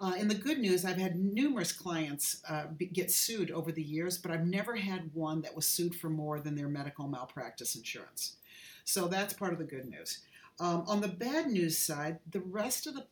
Uh, 0.00 0.14
and 0.16 0.30
the 0.30 0.34
good 0.34 0.58
news, 0.58 0.86
I've 0.86 0.96
had 0.96 1.16
numerous 1.16 1.72
clients 1.72 2.40
uh, 2.48 2.68
be, 2.74 2.86
get 2.86 3.10
sued 3.10 3.50
over 3.50 3.70
the 3.70 3.82
years, 3.82 4.16
but 4.16 4.30
I've 4.30 4.46
never 4.46 4.74
had 4.74 5.10
one 5.12 5.42
that 5.42 5.54
was 5.54 5.68
sued 5.68 5.94
for 5.94 6.08
more 6.08 6.40
than 6.40 6.54
their 6.54 6.68
medical 6.68 7.08
malpractice 7.08 7.74
insurance. 7.76 8.36
So 8.84 9.06
that's 9.06 9.34
part 9.34 9.52
of 9.52 9.58
the 9.58 9.64
good 9.64 9.86
news. 9.86 10.20
Um, 10.58 10.84
on 10.86 11.02
the 11.02 11.08
bad 11.08 11.48
news 11.48 11.78
side, 11.78 12.20
the 12.30 12.40
rest 12.40 12.86
of 12.86 12.94
the 12.94 13.06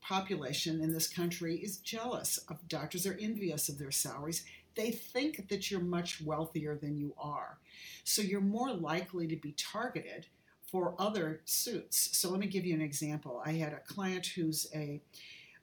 population 0.00 0.80
in 0.80 0.92
this 0.92 1.08
country 1.08 1.56
is 1.56 1.78
jealous 1.78 2.38
of 2.48 2.66
doctors. 2.68 3.04
They're 3.04 3.18
envious 3.20 3.68
of 3.68 3.78
their 3.78 3.90
salaries. 3.90 4.44
They 4.74 4.90
think 4.90 5.48
that 5.48 5.70
you're 5.70 5.80
much 5.80 6.20
wealthier 6.22 6.76
than 6.76 6.96
you 6.96 7.14
are. 7.18 7.58
So 8.04 8.22
you're 8.22 8.40
more 8.40 8.72
likely 8.72 9.26
to 9.28 9.36
be 9.36 9.52
targeted 9.52 10.26
for 10.70 10.94
other 10.98 11.40
suits. 11.44 12.16
So 12.16 12.30
let 12.30 12.40
me 12.40 12.46
give 12.46 12.64
you 12.64 12.74
an 12.74 12.80
example. 12.80 13.42
I 13.44 13.52
had 13.52 13.72
a 13.72 13.80
client 13.80 14.26
who's 14.26 14.68
a, 14.74 15.00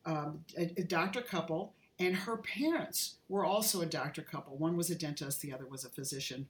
um, 0.05 0.43
a, 0.57 0.63
a 0.77 0.83
doctor 0.83 1.21
couple, 1.21 1.73
and 1.99 2.15
her 2.15 2.37
parents 2.37 3.15
were 3.29 3.45
also 3.45 3.81
a 3.81 3.85
doctor 3.85 4.21
couple. 4.21 4.57
One 4.57 4.75
was 4.75 4.89
a 4.89 4.95
dentist, 4.95 5.41
the 5.41 5.53
other 5.53 5.65
was 5.65 5.85
a 5.85 5.89
physician. 5.89 6.47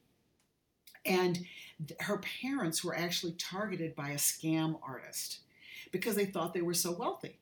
And 1.06 1.46
her 2.02 2.18
parents 2.42 2.84
were 2.84 2.96
actually 2.96 3.34
targeted 3.34 3.96
by 3.96 4.10
a 4.10 4.16
scam 4.16 4.80
artist 4.86 5.40
because 5.92 6.16
they 6.16 6.26
thought 6.26 6.54
they 6.54 6.62
were 6.62 6.74
so 6.74 6.92
wealthy 6.92 7.38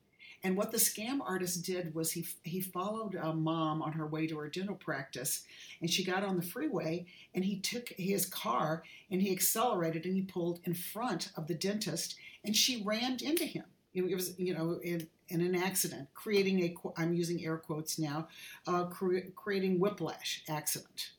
And 0.46 0.56
what 0.56 0.70
the 0.70 0.78
scam 0.78 1.22
artist 1.26 1.66
did 1.66 1.96
was 1.96 2.12
he 2.12 2.24
he 2.44 2.62
followed 2.62 3.16
a 3.16 3.34
mom 3.34 3.82
on 3.82 3.94
her 3.94 4.06
way 4.06 4.28
to 4.28 4.38
her 4.38 4.48
dental 4.48 4.76
practice, 4.76 5.42
and 5.82 5.90
she 5.90 6.04
got 6.04 6.24
on 6.24 6.36
the 6.36 6.44
freeway, 6.44 7.08
and 7.34 7.44
he 7.44 7.58
took 7.58 7.90
his 7.98 8.28
car 8.28 8.84
and 9.10 9.24
he 9.24 9.32
accelerated 9.32 10.06
and 10.06 10.14
he 10.14 10.22
pulled 10.22 10.60
in 10.64 10.76
front 10.76 11.32
of 11.36 11.48
the 11.48 11.56
dentist, 11.56 12.16
and 12.44 12.56
she 12.56 12.84
rammed 12.84 13.24
into 13.24 13.44
him. 13.44 13.64
It 13.96 14.04
was 14.04 14.38
you 14.38 14.54
know 14.54 14.80
in, 14.84 15.08
in 15.30 15.42
an 15.42 15.56
accident, 15.56 16.10
creating 16.14 16.62
a 16.62 16.76
I'm 16.96 17.16
using 17.16 17.44
air 17.44 17.58
quotes 17.58 17.98
now, 17.98 18.28
uh, 18.68 18.84
cre- 18.84 19.32
creating 19.36 19.80
whiplash 19.80 20.44
accident, 20.48 21.14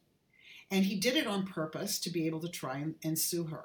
and 0.70 0.84
he 0.84 0.94
did 0.94 1.16
it 1.16 1.26
on 1.26 1.48
purpose 1.48 1.98
to 1.98 2.10
be 2.10 2.28
able 2.28 2.42
to 2.42 2.48
try 2.48 2.76
and, 2.76 2.94
and 3.02 3.18
sue 3.18 3.46
her. 3.46 3.64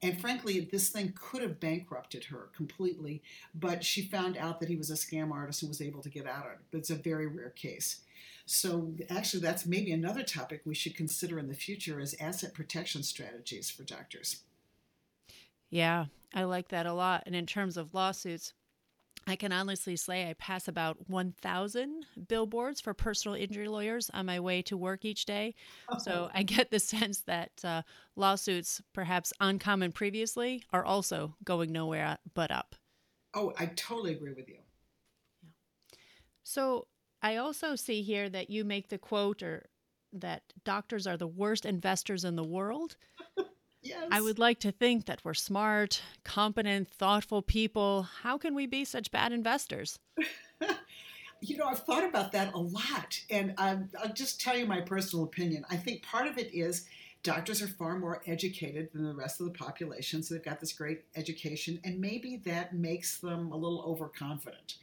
And 0.00 0.20
frankly, 0.20 0.60
this 0.60 0.90
thing 0.90 1.12
could 1.20 1.42
have 1.42 1.58
bankrupted 1.58 2.24
her 2.24 2.50
completely, 2.54 3.22
but 3.54 3.84
she 3.84 4.02
found 4.02 4.36
out 4.36 4.60
that 4.60 4.68
he 4.68 4.76
was 4.76 4.90
a 4.90 4.94
scam 4.94 5.32
artist 5.32 5.62
and 5.62 5.68
was 5.68 5.82
able 5.82 6.02
to 6.02 6.08
get 6.08 6.26
out 6.26 6.46
of 6.46 6.52
it. 6.52 6.58
But 6.70 6.78
it's 6.78 6.90
a 6.90 6.94
very 6.94 7.26
rare 7.26 7.50
case. 7.50 8.02
So 8.46 8.92
actually, 9.10 9.40
that's 9.40 9.66
maybe 9.66 9.92
another 9.92 10.22
topic 10.22 10.62
we 10.64 10.74
should 10.74 10.96
consider 10.96 11.38
in 11.38 11.48
the 11.48 11.54
future 11.54 12.00
as 12.00 12.14
asset 12.20 12.54
protection 12.54 13.02
strategies 13.02 13.70
for 13.70 13.82
doctors. 13.82 14.42
Yeah, 15.68 16.06
I 16.32 16.44
like 16.44 16.68
that 16.68 16.86
a 16.86 16.92
lot. 16.92 17.24
And 17.26 17.34
in 17.34 17.44
terms 17.44 17.76
of 17.76 17.92
lawsuits, 17.92 18.54
I 19.28 19.36
can 19.36 19.52
honestly 19.52 19.94
say 19.96 20.28
I 20.28 20.32
pass 20.32 20.68
about 20.68 21.08
1,000 21.08 22.06
billboards 22.28 22.80
for 22.80 22.94
personal 22.94 23.36
injury 23.36 23.68
lawyers 23.68 24.10
on 24.14 24.24
my 24.24 24.40
way 24.40 24.62
to 24.62 24.76
work 24.76 25.04
each 25.04 25.26
day. 25.26 25.54
Oh. 25.90 25.98
So 25.98 26.30
I 26.32 26.42
get 26.42 26.70
the 26.70 26.80
sense 26.80 27.20
that 27.22 27.50
uh, 27.62 27.82
lawsuits, 28.16 28.80
perhaps 28.94 29.34
uncommon 29.38 29.92
previously, 29.92 30.64
are 30.72 30.84
also 30.84 31.34
going 31.44 31.72
nowhere 31.72 32.16
but 32.32 32.50
up. 32.50 32.74
Oh, 33.34 33.52
I 33.58 33.66
totally 33.66 34.12
agree 34.14 34.32
with 34.32 34.48
you. 34.48 34.56
Yeah. 35.42 35.50
So 36.42 36.86
I 37.20 37.36
also 37.36 37.76
see 37.76 38.00
here 38.00 38.30
that 38.30 38.48
you 38.48 38.64
make 38.64 38.88
the 38.88 38.98
quote 38.98 39.42
or 39.42 39.68
that 40.14 40.42
doctors 40.64 41.06
are 41.06 41.18
the 41.18 41.26
worst 41.26 41.66
investors 41.66 42.24
in 42.24 42.36
the 42.36 42.44
world. 42.44 42.96
Yes. 43.88 44.08
I 44.10 44.20
would 44.20 44.38
like 44.38 44.60
to 44.60 44.72
think 44.72 45.06
that 45.06 45.20
we're 45.24 45.34
smart, 45.34 46.02
competent, 46.24 46.90
thoughtful 46.90 47.42
people. 47.42 48.02
How 48.22 48.36
can 48.36 48.54
we 48.54 48.66
be 48.66 48.84
such 48.84 49.10
bad 49.10 49.32
investors? 49.32 49.98
you 51.40 51.56
know, 51.56 51.64
I've 51.64 51.80
thought 51.80 52.04
about 52.04 52.32
that 52.32 52.52
a 52.52 52.58
lot. 52.58 53.20
And 53.30 53.54
um, 53.56 53.88
I'll 54.02 54.12
just 54.12 54.40
tell 54.40 54.56
you 54.56 54.66
my 54.66 54.80
personal 54.80 55.24
opinion. 55.24 55.64
I 55.70 55.76
think 55.76 56.02
part 56.02 56.26
of 56.26 56.36
it 56.36 56.52
is 56.52 56.86
doctors 57.22 57.62
are 57.62 57.68
far 57.68 57.98
more 57.98 58.22
educated 58.26 58.90
than 58.92 59.04
the 59.04 59.14
rest 59.14 59.40
of 59.40 59.46
the 59.46 59.58
population. 59.58 60.22
So 60.22 60.34
they've 60.34 60.44
got 60.44 60.60
this 60.60 60.72
great 60.72 61.04
education. 61.16 61.80
And 61.82 62.00
maybe 62.00 62.36
that 62.44 62.74
makes 62.74 63.18
them 63.18 63.52
a 63.52 63.56
little 63.56 63.82
overconfident. 63.86 64.76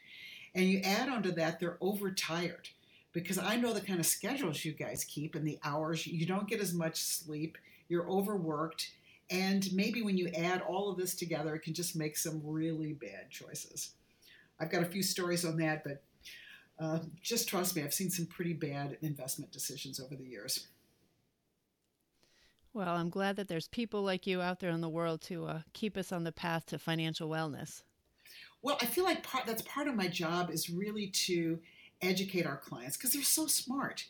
And 0.55 0.65
you 0.65 0.79
add 0.83 1.09
onto 1.09 1.31
that, 1.33 1.59
they're 1.59 1.77
overtired 1.79 2.69
because 3.13 3.37
I 3.37 3.55
know 3.55 3.73
the 3.73 3.81
kind 3.81 3.99
of 3.99 4.05
schedules 4.05 4.65
you 4.65 4.71
guys 4.71 5.03
keep 5.03 5.35
and 5.35 5.45
the 5.45 5.59
hours. 5.63 6.07
You 6.07 6.25
don't 6.25 6.47
get 6.47 6.59
as 6.59 6.73
much 6.73 6.95
sleep 6.95 7.57
you're 7.87 8.09
overworked, 8.09 8.91
and 9.29 9.67
maybe 9.73 10.01
when 10.01 10.17
you 10.17 10.29
add 10.29 10.61
all 10.61 10.89
of 10.89 10.97
this 10.97 11.15
together, 11.15 11.55
it 11.55 11.63
can 11.63 11.73
just 11.73 11.95
make 11.95 12.17
some 12.17 12.41
really 12.43 12.93
bad 12.93 13.29
choices. 13.29 13.91
I've 14.59 14.71
got 14.71 14.83
a 14.83 14.87
few 14.87 15.03
stories 15.03 15.45
on 15.45 15.57
that, 15.57 15.83
but 15.83 16.03
uh, 16.79 16.99
just 17.21 17.47
trust 17.47 17.75
me, 17.75 17.83
I've 17.83 17.93
seen 17.93 18.09
some 18.09 18.25
pretty 18.25 18.53
bad 18.53 18.97
investment 19.01 19.51
decisions 19.51 19.99
over 19.99 20.15
the 20.15 20.25
years. 20.25 20.67
Well, 22.73 22.95
I'm 22.95 23.09
glad 23.09 23.37
that 23.37 23.47
there's 23.47 23.69
people 23.69 24.03
like 24.03 24.27
you 24.27 24.41
out 24.41 24.59
there 24.59 24.71
in 24.71 24.81
the 24.81 24.89
world 24.89 25.21
to 25.23 25.45
uh, 25.45 25.61
keep 25.71 25.95
us 25.95 26.11
on 26.11 26.25
the 26.25 26.33
path 26.33 26.65
to 26.67 26.77
financial 26.77 27.29
wellness. 27.29 27.83
Well, 28.61 28.77
I 28.81 28.85
feel 28.85 29.05
like 29.05 29.23
part, 29.23 29.45
that's 29.45 29.61
part 29.61 29.87
of 29.87 29.95
my 29.95 30.07
job 30.07 30.49
is 30.49 30.69
really 30.69 31.07
to 31.07 31.59
educate 32.01 32.45
our 32.45 32.57
clients 32.57 32.97
because 32.97 33.13
they're 33.13 33.23
so 33.23 33.47
smart 33.47 34.05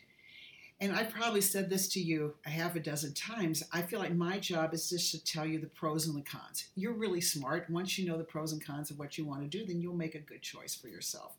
and 0.82 0.94
I 0.94 1.04
probably 1.04 1.42
said 1.42 1.70
this 1.70 1.88
to 1.90 2.02
you 2.02 2.36
a 2.46 2.50
half 2.50 2.76
a 2.76 2.80
dozen 2.80 3.14
times. 3.14 3.64
I 3.72 3.82
feel 3.82 4.00
like 4.00 4.14
my 4.14 4.40
job 4.40 4.74
is 4.74 4.90
just 4.90 5.12
to 5.12 5.24
tell 5.24 5.46
you 5.46 5.60
the 5.60 5.68
pros 5.68 6.06
and 6.08 6.18
the 6.18 6.22
cons. 6.22 6.66
You're 6.76 6.94
really 6.94 7.22
smart. 7.22 7.70
Once 7.70 7.98
you 7.98 8.08
know 8.08 8.18
the 8.18 8.26
pros 8.26 8.52
and 8.52 8.64
cons 8.64 8.92
of 8.92 9.00
what 9.00 9.18
you 9.18 9.26
want 9.26 9.42
to 9.42 9.48
do, 9.48 9.66
then 9.66 9.82
you'll 9.82 9.96
make 9.96 10.16
a 10.16 10.20
good 10.20 10.42
choice 10.42 10.76
for 10.76 10.90
yourself. 10.90 11.38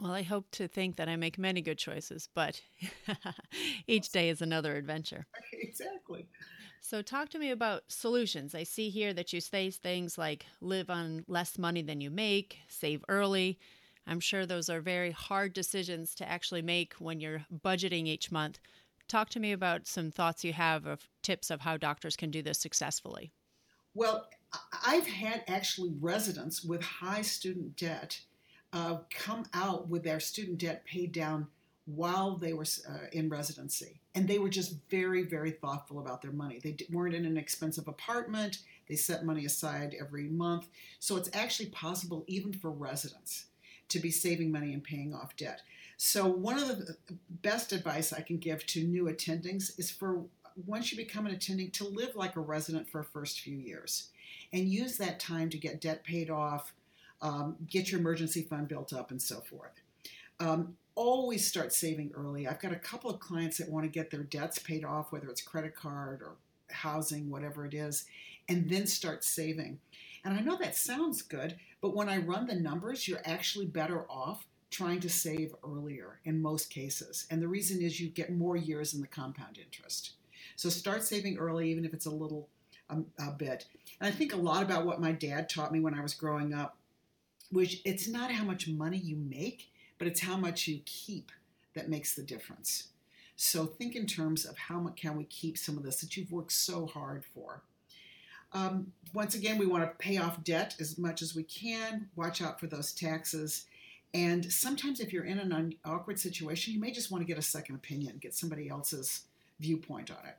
Well, 0.00 0.12
I 0.12 0.22
hope 0.22 0.50
to 0.52 0.66
think 0.66 0.96
that 0.96 1.08
I 1.08 1.16
make 1.16 1.38
many 1.38 1.60
good 1.60 1.76
choices, 1.76 2.28
but 2.34 2.62
each 3.86 4.10
day 4.10 4.30
is 4.30 4.40
another 4.40 4.76
adventure. 4.76 5.26
Exactly. 5.52 6.26
So, 6.82 7.02
talk 7.02 7.28
to 7.30 7.38
me 7.38 7.50
about 7.50 7.82
solutions. 7.88 8.54
I 8.54 8.64
see 8.64 8.88
here 8.88 9.12
that 9.14 9.32
you 9.32 9.40
say 9.40 9.70
things 9.70 10.16
like 10.18 10.46
live 10.60 10.90
on 10.90 11.24
less 11.28 11.58
money 11.58 11.82
than 11.82 12.00
you 12.00 12.10
make, 12.10 12.58
save 12.68 13.04
early, 13.08 13.58
I'm 14.10 14.18
sure 14.18 14.44
those 14.44 14.68
are 14.68 14.80
very 14.80 15.12
hard 15.12 15.52
decisions 15.52 16.16
to 16.16 16.28
actually 16.28 16.62
make 16.62 16.94
when 16.94 17.20
you're 17.20 17.46
budgeting 17.64 18.08
each 18.08 18.32
month. 18.32 18.58
Talk 19.06 19.28
to 19.30 19.40
me 19.40 19.52
about 19.52 19.86
some 19.86 20.10
thoughts 20.10 20.42
you 20.42 20.52
have 20.52 20.84
of 20.84 21.06
tips 21.22 21.48
of 21.48 21.60
how 21.60 21.76
doctors 21.76 22.16
can 22.16 22.32
do 22.32 22.42
this 22.42 22.58
successfully. 22.58 23.32
Well, 23.94 24.26
I've 24.84 25.06
had 25.06 25.44
actually 25.46 25.92
residents 26.00 26.64
with 26.64 26.82
high 26.82 27.22
student 27.22 27.76
debt 27.76 28.20
uh, 28.72 28.98
come 29.10 29.44
out 29.54 29.88
with 29.88 30.02
their 30.02 30.18
student 30.18 30.58
debt 30.58 30.84
paid 30.84 31.12
down 31.12 31.46
while 31.84 32.36
they 32.36 32.52
were 32.52 32.66
uh, 32.88 33.06
in 33.12 33.28
residency. 33.28 34.00
And 34.16 34.26
they 34.26 34.38
were 34.40 34.48
just 34.48 34.74
very, 34.90 35.22
very 35.22 35.52
thoughtful 35.52 36.00
about 36.00 36.20
their 36.20 36.32
money. 36.32 36.58
They 36.62 36.76
weren't 36.90 37.14
in 37.14 37.26
an 37.26 37.36
expensive 37.36 37.86
apartment, 37.86 38.58
they 38.88 38.96
set 38.96 39.24
money 39.24 39.44
aside 39.44 39.94
every 40.00 40.24
month. 40.24 40.66
So 40.98 41.16
it's 41.16 41.30
actually 41.32 41.68
possible 41.68 42.24
even 42.26 42.52
for 42.52 42.72
residents 42.72 43.46
to 43.90 43.98
be 43.98 44.10
saving 44.10 44.50
money 44.50 44.72
and 44.72 44.82
paying 44.82 45.14
off 45.14 45.36
debt. 45.36 45.62
So, 45.96 46.26
one 46.26 46.58
of 46.58 46.68
the 46.68 46.96
best 47.28 47.72
advice 47.72 48.12
I 48.12 48.22
can 48.22 48.38
give 48.38 48.66
to 48.68 48.82
new 48.82 49.04
attendings 49.04 49.78
is 49.78 49.90
for 49.90 50.24
once 50.66 50.90
you 50.90 50.96
become 50.96 51.26
an 51.26 51.32
attending 51.32 51.70
to 51.72 51.84
live 51.86 52.16
like 52.16 52.36
a 52.36 52.40
resident 52.40 52.88
for 52.88 53.02
first 53.02 53.40
few 53.40 53.56
years 53.56 54.08
and 54.52 54.68
use 54.68 54.96
that 54.96 55.20
time 55.20 55.50
to 55.50 55.58
get 55.58 55.80
debt 55.80 56.02
paid 56.04 56.30
off, 56.30 56.72
um, 57.22 57.56
get 57.68 57.90
your 57.90 58.00
emergency 58.00 58.42
fund 58.42 58.68
built 58.68 58.92
up, 58.92 59.10
and 59.10 59.20
so 59.20 59.40
forth. 59.40 59.82
Um, 60.38 60.76
always 60.94 61.46
start 61.46 61.72
saving 61.72 62.12
early. 62.14 62.48
I've 62.48 62.60
got 62.60 62.72
a 62.72 62.76
couple 62.76 63.10
of 63.10 63.20
clients 63.20 63.58
that 63.58 63.70
want 63.70 63.84
to 63.84 63.90
get 63.90 64.10
their 64.10 64.22
debts 64.22 64.58
paid 64.58 64.84
off, 64.84 65.12
whether 65.12 65.28
it's 65.28 65.42
credit 65.42 65.74
card 65.74 66.22
or 66.22 66.32
housing, 66.70 67.30
whatever 67.30 67.66
it 67.66 67.74
is, 67.74 68.06
and 68.48 68.68
then 68.68 68.86
start 68.86 69.24
saving. 69.24 69.78
And 70.24 70.34
I 70.34 70.40
know 70.40 70.56
that 70.58 70.76
sounds 70.76 71.22
good, 71.22 71.56
but 71.80 71.94
when 71.94 72.08
I 72.08 72.18
run 72.18 72.46
the 72.46 72.54
numbers, 72.54 73.08
you're 73.08 73.22
actually 73.24 73.66
better 73.66 74.06
off 74.10 74.46
trying 74.70 75.00
to 75.00 75.08
save 75.08 75.54
earlier 75.64 76.20
in 76.24 76.40
most 76.40 76.70
cases. 76.70 77.26
And 77.30 77.42
the 77.42 77.48
reason 77.48 77.82
is 77.82 78.00
you 78.00 78.08
get 78.08 78.32
more 78.32 78.56
years 78.56 78.94
in 78.94 79.00
the 79.00 79.06
compound 79.06 79.58
interest. 79.58 80.12
So 80.56 80.68
start 80.68 81.02
saving 81.02 81.38
early, 81.38 81.70
even 81.70 81.84
if 81.84 81.92
it's 81.92 82.06
a 82.06 82.10
little 82.10 82.48
um, 82.88 83.06
a 83.18 83.30
bit. 83.30 83.66
And 84.00 84.12
I 84.12 84.16
think 84.16 84.32
a 84.32 84.36
lot 84.36 84.62
about 84.62 84.86
what 84.86 85.00
my 85.00 85.12
dad 85.12 85.48
taught 85.48 85.72
me 85.72 85.80
when 85.80 85.94
I 85.94 86.02
was 86.02 86.14
growing 86.14 86.54
up, 86.54 86.76
which 87.50 87.80
it's 87.84 88.08
not 88.08 88.30
how 88.30 88.44
much 88.44 88.68
money 88.68 88.98
you 88.98 89.16
make, 89.16 89.70
but 89.98 90.06
it's 90.06 90.20
how 90.20 90.36
much 90.36 90.68
you 90.68 90.80
keep 90.84 91.32
that 91.74 91.88
makes 91.88 92.14
the 92.14 92.22
difference. 92.22 92.88
So 93.36 93.64
think 93.64 93.96
in 93.96 94.06
terms 94.06 94.44
of 94.44 94.56
how 94.56 94.80
much 94.80 94.96
can 94.96 95.16
we 95.16 95.24
keep 95.24 95.56
some 95.56 95.78
of 95.78 95.82
this 95.82 96.00
that 96.00 96.16
you've 96.16 96.30
worked 96.30 96.52
so 96.52 96.86
hard 96.86 97.24
for. 97.24 97.62
Um, 98.52 98.92
once 99.14 99.34
again, 99.34 99.58
we 99.58 99.66
want 99.66 99.84
to 99.84 100.04
pay 100.04 100.18
off 100.18 100.42
debt 100.44 100.74
as 100.80 100.98
much 100.98 101.22
as 101.22 101.34
we 101.34 101.42
can, 101.44 102.08
watch 102.16 102.42
out 102.42 102.58
for 102.58 102.66
those 102.66 102.92
taxes. 102.92 103.66
And 104.12 104.50
sometimes, 104.52 104.98
if 105.00 105.12
you're 105.12 105.24
in 105.24 105.38
an 105.38 105.74
awkward 105.84 106.18
situation, 106.18 106.74
you 106.74 106.80
may 106.80 106.90
just 106.90 107.10
want 107.10 107.22
to 107.22 107.26
get 107.26 107.38
a 107.38 107.42
second 107.42 107.76
opinion, 107.76 108.18
get 108.20 108.34
somebody 108.34 108.68
else's 108.68 109.22
viewpoint 109.60 110.10
on 110.10 110.26
it. 110.26 110.36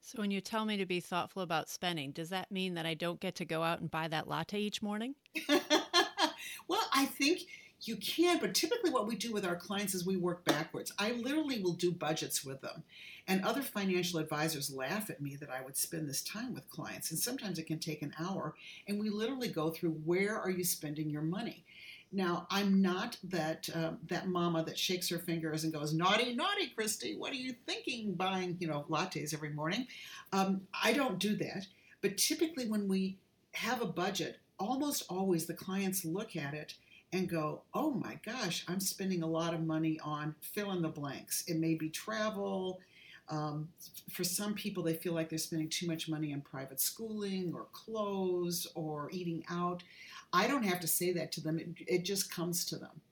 So, 0.00 0.20
when 0.20 0.30
you 0.30 0.40
tell 0.40 0.64
me 0.64 0.76
to 0.76 0.86
be 0.86 1.00
thoughtful 1.00 1.42
about 1.42 1.68
spending, 1.68 2.12
does 2.12 2.30
that 2.30 2.52
mean 2.52 2.74
that 2.74 2.86
I 2.86 2.94
don't 2.94 3.20
get 3.20 3.34
to 3.36 3.44
go 3.44 3.62
out 3.62 3.80
and 3.80 3.90
buy 3.90 4.06
that 4.08 4.28
latte 4.28 4.60
each 4.60 4.80
morning? 4.80 5.16
well, 5.48 6.88
I 6.92 7.06
think 7.06 7.40
you 7.82 7.96
can, 7.96 8.38
but 8.38 8.54
typically 8.54 8.90
what 8.90 9.06
we 9.06 9.14
do 9.14 9.32
with 9.32 9.44
our 9.44 9.56
clients 9.56 9.94
is 9.94 10.04
we 10.04 10.16
work 10.16 10.44
backwards. 10.44 10.92
I 10.98 11.12
literally 11.12 11.62
will 11.62 11.74
do 11.74 11.92
budgets 11.92 12.44
with 12.44 12.60
them. 12.60 12.82
And 13.28 13.44
other 13.44 13.62
financial 13.62 14.18
advisors 14.18 14.74
laugh 14.74 15.10
at 15.10 15.20
me 15.20 15.36
that 15.36 15.50
I 15.50 15.60
would 15.60 15.76
spend 15.76 16.08
this 16.08 16.22
time 16.22 16.54
with 16.54 16.68
clients. 16.70 17.10
And 17.10 17.20
sometimes 17.20 17.58
it 17.58 17.66
can 17.66 17.78
take 17.78 18.02
an 18.02 18.14
hour. 18.18 18.54
And 18.88 18.98
we 18.98 19.10
literally 19.10 19.48
go 19.48 19.70
through 19.70 20.00
where 20.04 20.36
are 20.36 20.50
you 20.50 20.64
spending 20.64 21.10
your 21.10 21.22
money? 21.22 21.64
Now, 22.10 22.46
I'm 22.50 22.80
not 22.80 23.18
that 23.24 23.68
uh, 23.74 23.92
that 24.08 24.28
mama 24.28 24.64
that 24.64 24.78
shakes 24.78 25.10
her 25.10 25.18
fingers 25.18 25.64
and 25.64 25.74
goes, 25.74 25.92
"Naughty, 25.92 26.34
naughty, 26.34 26.68
Christy, 26.68 27.14
what 27.14 27.32
are 27.32 27.36
you 27.36 27.54
thinking? 27.66 28.14
Buying, 28.14 28.56
you 28.60 28.66
know, 28.66 28.86
lattes 28.88 29.34
every 29.34 29.50
morning." 29.50 29.86
Um, 30.32 30.62
I 30.72 30.94
don't 30.94 31.18
do 31.18 31.36
that. 31.36 31.66
But 32.00 32.16
typically, 32.16 32.66
when 32.66 32.88
we 32.88 33.18
have 33.52 33.82
a 33.82 33.86
budget, 33.86 34.38
almost 34.58 35.04
always 35.10 35.44
the 35.44 35.52
clients 35.52 36.02
look 36.02 36.34
at 36.34 36.54
it 36.54 36.74
and 37.12 37.28
go, 37.28 37.62
"Oh 37.74 37.90
my 37.90 38.18
gosh, 38.24 38.64
I'm 38.68 38.80
spending 38.80 39.22
a 39.22 39.26
lot 39.26 39.54
of 39.54 39.62
money 39.64 39.98
on 40.00 40.34
fill 40.40 40.72
in 40.72 40.82
the 40.82 40.88
blanks." 40.88 41.44
It 41.46 41.56
may 41.58 41.74
be 41.74 41.88
travel, 41.90 42.80
Um, 43.30 43.68
for 44.10 44.24
some 44.24 44.54
people, 44.54 44.82
they 44.82 44.94
feel 44.94 45.12
like 45.12 45.28
they're 45.28 45.38
spending 45.38 45.68
too 45.68 45.86
much 45.86 46.08
money 46.08 46.32
on 46.32 46.40
private 46.40 46.80
schooling 46.80 47.52
or 47.54 47.66
clothes 47.72 48.66
or 48.74 49.10
eating 49.12 49.44
out. 49.50 49.82
I 50.32 50.46
don't 50.46 50.62
have 50.64 50.80
to 50.80 50.86
say 50.88 51.12
that 51.12 51.30
to 51.32 51.42
them, 51.42 51.58
it, 51.58 51.68
it 51.86 52.04
just 52.04 52.30
comes 52.30 52.64
to 52.66 52.76
them. 52.76 53.02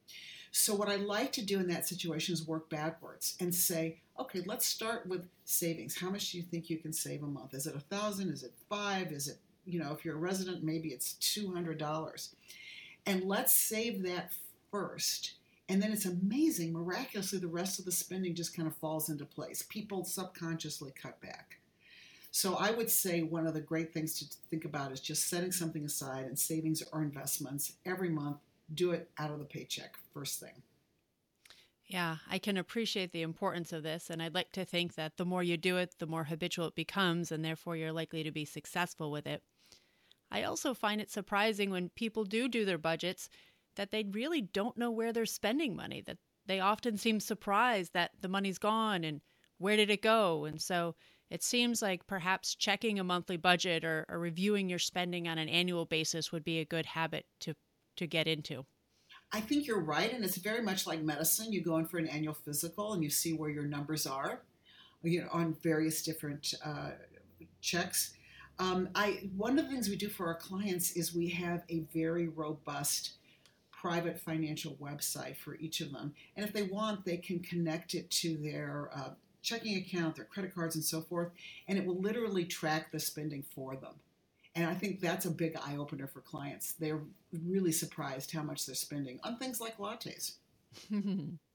So, 0.53 0.75
what 0.75 0.88
I 0.88 0.97
like 0.97 1.33
to 1.33 1.43
do 1.45 1.61
in 1.61 1.69
that 1.69 1.87
situation 1.88 2.33
is 2.33 2.47
work 2.47 2.71
backwards 2.71 3.37
and 3.41 3.55
say, 3.55 4.00
okay, 4.19 4.43
let's 4.47 4.67
start 4.67 5.07
with 5.07 5.29
savings. 5.45 5.97
How 5.99 6.11
much 6.11 6.33
do 6.33 6.38
you 6.38 6.45
think 6.45 6.71
you 6.71 6.79
can 6.79 6.93
save 6.93 7.23
a 7.23 7.26
month? 7.26 7.55
Is 7.55 7.67
it 7.67 7.76
a 7.76 7.81
thousand? 7.81 8.31
Is 8.31 8.43
it 8.43 8.55
five? 8.69 9.12
Is 9.12 9.29
it, 9.29 9.38
you 9.67 9.79
know, 9.79 9.93
if 9.93 10.05
you're 10.05 10.15
a 10.17 10.19
resident, 10.19 10.65
maybe 10.65 10.88
it's 10.88 11.15
$200. 11.15 12.31
And 13.06 13.25
let's 13.25 13.54
save 13.54 14.02
that 14.02 14.32
first. 14.70 15.34
And 15.68 15.82
then 15.82 15.92
it's 15.92 16.06
amazing, 16.06 16.72
miraculously, 16.72 17.38
the 17.38 17.48
rest 17.48 17.78
of 17.78 17.84
the 17.84 17.92
spending 17.92 18.34
just 18.34 18.56
kind 18.56 18.68
of 18.68 18.76
falls 18.76 19.08
into 19.08 19.25
place. 19.25 19.64
People 19.68 20.04
subconsciously 20.04 20.92
cut 21.00 21.20
back. 21.20 21.58
So 22.30 22.54
I 22.56 22.70
would 22.70 22.90
say 22.90 23.22
one 23.22 23.46
of 23.46 23.54
the 23.54 23.60
great 23.60 23.92
things 23.92 24.18
to 24.18 24.26
think 24.50 24.64
about 24.64 24.92
is 24.92 25.00
just 25.00 25.28
setting 25.28 25.50
something 25.50 25.84
aside 25.84 26.26
and 26.26 26.38
savings 26.38 26.82
or 26.92 27.02
investments 27.02 27.72
every 27.84 28.10
month 28.10 28.36
do 28.75 28.90
it 28.90 29.08
out 29.18 29.30
of 29.30 29.38
the 29.38 29.44
paycheck 29.44 29.96
first 30.12 30.38
thing. 30.38 30.62
Yeah, 31.86 32.16
I 32.28 32.38
can 32.38 32.56
appreciate 32.56 33.12
the 33.12 33.22
importance 33.22 33.72
of 33.72 33.82
this. 33.82 34.10
And 34.10 34.20
I'd 34.20 34.34
like 34.34 34.52
to 34.52 34.64
think 34.64 34.96
that 34.96 35.16
the 35.16 35.25
more 35.25 35.42
you 35.42 35.56
do 35.56 35.78
it, 35.78 35.94
the 35.98 36.06
more 36.06 36.25
habitual 36.25 36.66
it 36.66 36.75
becomes, 36.75 37.32
and 37.32 37.44
therefore 37.44 37.76
you're 37.76 37.92
likely 37.92 38.22
to 38.25 38.32
be 38.32 38.44
successful 38.44 39.10
with 39.10 39.26
it. 39.26 39.42
I 40.30 40.42
also 40.42 40.75
find 40.75 41.00
it 41.00 41.11
surprising 41.11 41.71
when 41.71 41.90
people 41.90 42.25
do 42.25 42.49
do 42.49 42.64
their 42.64 42.78
budgets 42.78 43.28
that 43.76 43.90
they 43.90 44.04
really 44.04 44.42
don't 44.42 44.76
know 44.76 44.90
where 44.90 45.12
they're 45.12 45.26
spending 45.26 45.76
money, 45.76 46.02
that 46.06 46.18
they 46.47 46.61
often 46.61 46.97
seem 46.97 47.21
surprised 47.21 47.92
that 47.92 48.11
the 48.21 48.28
money's 48.28 48.59
gone 48.59 49.04
and 49.04 49.21
where 49.59 49.76
did 49.76 49.90
it 49.90 50.02
go? 50.02 50.45
And 50.45 50.61
so 50.61 50.95
it 51.30 51.42
seems 51.42 51.83
like 51.83 52.06
perhaps 52.06 52.54
checking 52.54 52.99
a 52.99 53.04
monthly 53.04 53.37
budget 53.37 53.85
or, 53.85 54.06
or 54.09 54.18
reviewing 54.18 54.68
your 54.68 54.78
spending 54.78 55.28
on 55.28 55.38
an 55.38 55.49
annual 55.49 55.85
basis 55.85 56.30
would 56.30 56.45
be 56.45 56.59
a 56.59 56.64
good 56.64 56.87
habit 56.87 57.26
to 57.40 57.54
to 57.97 58.06
get 58.06 58.28
into. 58.28 58.66
I 59.33 59.40
think 59.40 59.66
you're 59.66 59.80
right, 59.80 60.12
and 60.12 60.25
it's 60.25 60.37
very 60.37 60.62
much 60.62 60.87
like 60.87 61.02
medicine. 61.02 61.52
You 61.52 61.62
go 61.62 61.78
in 61.78 61.87
for 61.87 61.99
an 61.99 62.06
annual 62.06 62.35
physical, 62.35 62.92
and 62.92 63.02
you 63.02 63.11
see 63.11 63.33
where 63.33 63.50
your 63.50 63.64
numbers 63.64 64.06
are, 64.06 64.42
you 65.02 65.23
know, 65.23 65.28
on 65.33 65.56
various 65.62 66.02
different 66.02 66.54
uh, 66.64 66.90
checks. 67.61 68.15
Um, 68.58 68.88
I 68.94 69.28
one 69.36 69.58
of 69.58 69.66
the 69.66 69.70
things 69.70 69.88
we 69.88 69.96
do 69.96 70.08
for 70.08 70.26
our 70.26 70.34
clients 70.34 70.92
is 70.92 71.14
we 71.14 71.28
have 71.30 71.62
a 71.68 71.80
very 71.92 72.28
robust 72.28 73.12
private 73.70 74.18
financial 74.18 74.75
website 74.80 75.36
for 75.36 75.56
each 75.56 75.80
of 75.80 75.92
them, 75.92 76.14
and 76.36 76.46
if 76.46 76.52
they 76.52 76.62
want, 76.62 77.04
they 77.04 77.18
can 77.18 77.40
connect 77.40 77.94
it 77.94 78.10
to 78.10 78.36
their 78.38 78.90
uh, 78.94 79.10
checking 79.42 79.76
account, 79.76 80.16
their 80.16 80.25
credit 80.25 80.54
cards, 80.54 80.75
and 80.75 80.84
so 80.84 81.00
forth, 81.00 81.30
and 81.68 81.78
it 81.78 81.84
will 81.84 82.00
literally 82.00 82.44
track 82.44 82.90
the 82.90 82.98
spending 82.98 83.44
for 83.54 83.76
them. 83.76 83.94
And 84.54 84.66
I 84.66 84.75
think 84.75 85.00
that's 85.00 85.26
a 85.26 85.30
big 85.30 85.54
eye 85.56 85.76
opener 85.76 86.06
for 86.06 86.20
clients. 86.20 86.72
They're 86.72 87.02
really 87.44 87.72
surprised 87.72 88.32
how 88.32 88.42
much 88.42 88.64
they're 88.64 88.75
spending 88.75 89.20
on 89.22 89.36
things 89.36 89.60
like 89.60 89.76
lattes. 89.76 90.32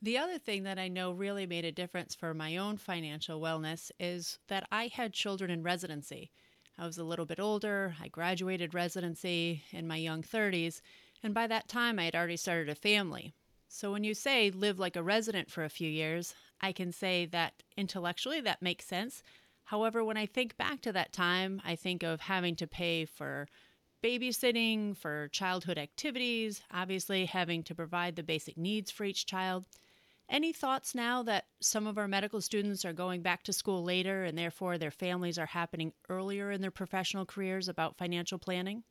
the 0.00 0.18
other 0.18 0.38
thing 0.38 0.62
that 0.64 0.78
I 0.78 0.88
know 0.88 1.12
really 1.12 1.46
made 1.46 1.64
a 1.64 1.72
difference 1.72 2.14
for 2.14 2.34
my 2.34 2.56
own 2.56 2.76
financial 2.76 3.40
wellness 3.40 3.90
is 3.98 4.38
that 4.48 4.66
I 4.70 4.88
had 4.88 5.12
children 5.12 5.50
in 5.50 5.62
residency. 5.62 6.30
I 6.78 6.86
was 6.86 6.98
a 6.98 7.04
little 7.04 7.26
bit 7.26 7.40
older, 7.40 7.96
I 8.00 8.08
graduated 8.08 8.74
residency 8.74 9.64
in 9.72 9.88
my 9.88 9.96
young 9.96 10.22
30s, 10.22 10.80
and 11.22 11.34
by 11.34 11.46
that 11.48 11.68
time 11.68 11.98
I 11.98 12.04
had 12.04 12.14
already 12.14 12.36
started 12.36 12.68
a 12.68 12.74
family. 12.74 13.34
So 13.68 13.92
when 13.92 14.04
you 14.04 14.14
say 14.14 14.50
live 14.50 14.78
like 14.78 14.96
a 14.96 15.02
resident 15.02 15.50
for 15.50 15.64
a 15.64 15.68
few 15.68 15.90
years, 15.90 16.34
I 16.60 16.72
can 16.72 16.92
say 16.92 17.26
that 17.26 17.62
intellectually 17.76 18.40
that 18.42 18.62
makes 18.62 18.86
sense 18.86 19.22
However, 19.68 20.02
when 20.02 20.16
I 20.16 20.24
think 20.24 20.56
back 20.56 20.80
to 20.80 20.92
that 20.92 21.12
time, 21.12 21.60
I 21.62 21.76
think 21.76 22.02
of 22.02 22.22
having 22.22 22.56
to 22.56 22.66
pay 22.66 23.04
for 23.04 23.46
babysitting, 24.02 24.96
for 24.96 25.28
childhood 25.28 25.76
activities, 25.76 26.62
obviously 26.72 27.26
having 27.26 27.62
to 27.64 27.74
provide 27.74 28.16
the 28.16 28.22
basic 28.22 28.56
needs 28.56 28.90
for 28.90 29.04
each 29.04 29.26
child. 29.26 29.66
Any 30.30 30.52
thoughts 30.52 30.94
now 30.94 31.22
that 31.22 31.46
some 31.60 31.86
of 31.86 31.96
our 31.96 32.06
medical 32.06 32.40
students 32.42 32.84
are 32.84 32.92
going 32.92 33.22
back 33.22 33.42
to 33.44 33.52
school 33.52 33.82
later 33.82 34.24
and 34.24 34.36
therefore 34.36 34.76
their 34.76 34.90
families 34.90 35.38
are 35.38 35.46
happening 35.46 35.92
earlier 36.10 36.50
in 36.50 36.60
their 36.60 36.70
professional 36.70 37.24
careers 37.24 37.68
about 37.68 37.96
financial 37.96 38.38
planning? 38.38 38.84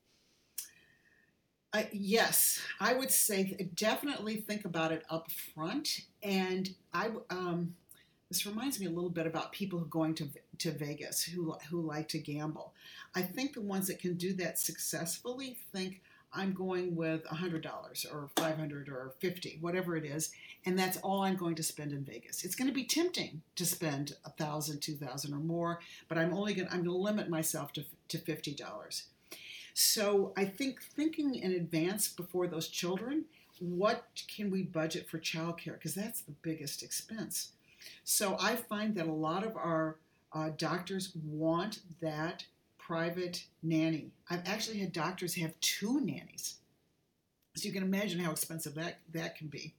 Uh, 1.73 1.83
yes, 1.91 2.59
I 2.79 2.93
would 2.93 3.11
say 3.11 3.69
definitely 3.75 4.37
think 4.37 4.65
about 4.65 4.91
it 4.91 5.03
up 5.11 5.29
front. 5.29 6.01
And 6.23 6.73
I, 6.91 7.11
um, 7.29 7.75
this 8.29 8.47
reminds 8.47 8.79
me 8.79 8.87
a 8.87 8.89
little 8.89 9.11
bit 9.11 9.27
about 9.27 9.51
people 9.51 9.81
going 9.81 10.15
to, 10.15 10.29
to 10.57 10.71
Vegas 10.71 11.21
who, 11.21 11.55
who 11.69 11.81
like 11.81 12.07
to 12.09 12.19
gamble. 12.19 12.73
I 13.13 13.21
think 13.21 13.53
the 13.53 13.61
ones 13.61 13.85
that 13.87 13.99
can 13.99 14.15
do 14.15 14.33
that 14.33 14.57
successfully 14.57 15.57
think, 15.71 16.01
I'm 16.33 16.53
going 16.53 16.95
with 16.95 17.25
$100 17.25 18.13
or 18.13 18.29
500 18.35 18.89
or 18.89 19.13
50, 19.19 19.57
whatever 19.61 19.95
it 19.95 20.05
is, 20.05 20.31
and 20.65 20.77
that's 20.77 20.97
all 20.97 21.23
I'm 21.23 21.35
going 21.35 21.55
to 21.55 21.63
spend 21.63 21.91
in 21.91 22.03
Vegas. 22.03 22.43
It's 22.43 22.55
going 22.55 22.67
to 22.67 22.73
be 22.73 22.83
tempting 22.83 23.41
to 23.55 23.65
spend 23.65 24.13
1000, 24.23 24.81
2000 24.81 25.33
or 25.33 25.37
more, 25.37 25.79
but 26.07 26.17
I'm 26.17 26.33
only 26.33 26.53
going 26.53 26.67
to, 26.67 26.73
I'm 26.73 26.83
going 26.83 26.95
to 26.95 27.03
limit 27.03 27.29
myself 27.29 27.73
to, 27.73 27.85
to 28.09 28.17
$50. 28.17 29.03
So 29.73 30.33
I 30.35 30.45
think 30.45 30.81
thinking 30.81 31.35
in 31.35 31.51
advance 31.53 32.07
before 32.07 32.47
those 32.47 32.67
children, 32.67 33.25
what 33.59 34.05
can 34.27 34.49
we 34.49 34.63
budget 34.63 35.07
for 35.09 35.19
childcare? 35.19 35.73
Because 35.73 35.95
that's 35.95 36.21
the 36.21 36.33
biggest 36.41 36.83
expense. 36.83 37.51
So 38.03 38.37
I 38.39 38.55
find 38.55 38.95
that 38.95 39.07
a 39.07 39.11
lot 39.11 39.45
of 39.45 39.55
our 39.55 39.97
uh, 40.33 40.49
doctors 40.57 41.11
want 41.23 41.79
that 42.01 42.45
private 42.87 43.43
nanny. 43.61 44.11
I've 44.29 44.47
actually 44.47 44.77
had 44.77 44.93
doctors 44.93 45.35
have 45.35 45.59
two 45.59 45.99
nannies. 45.99 46.55
So 47.55 47.67
you 47.67 47.73
can 47.73 47.83
imagine 47.83 48.19
how 48.19 48.31
expensive 48.31 48.75
that, 48.75 48.99
that 49.13 49.35
can 49.35 49.47
be. 49.47 49.73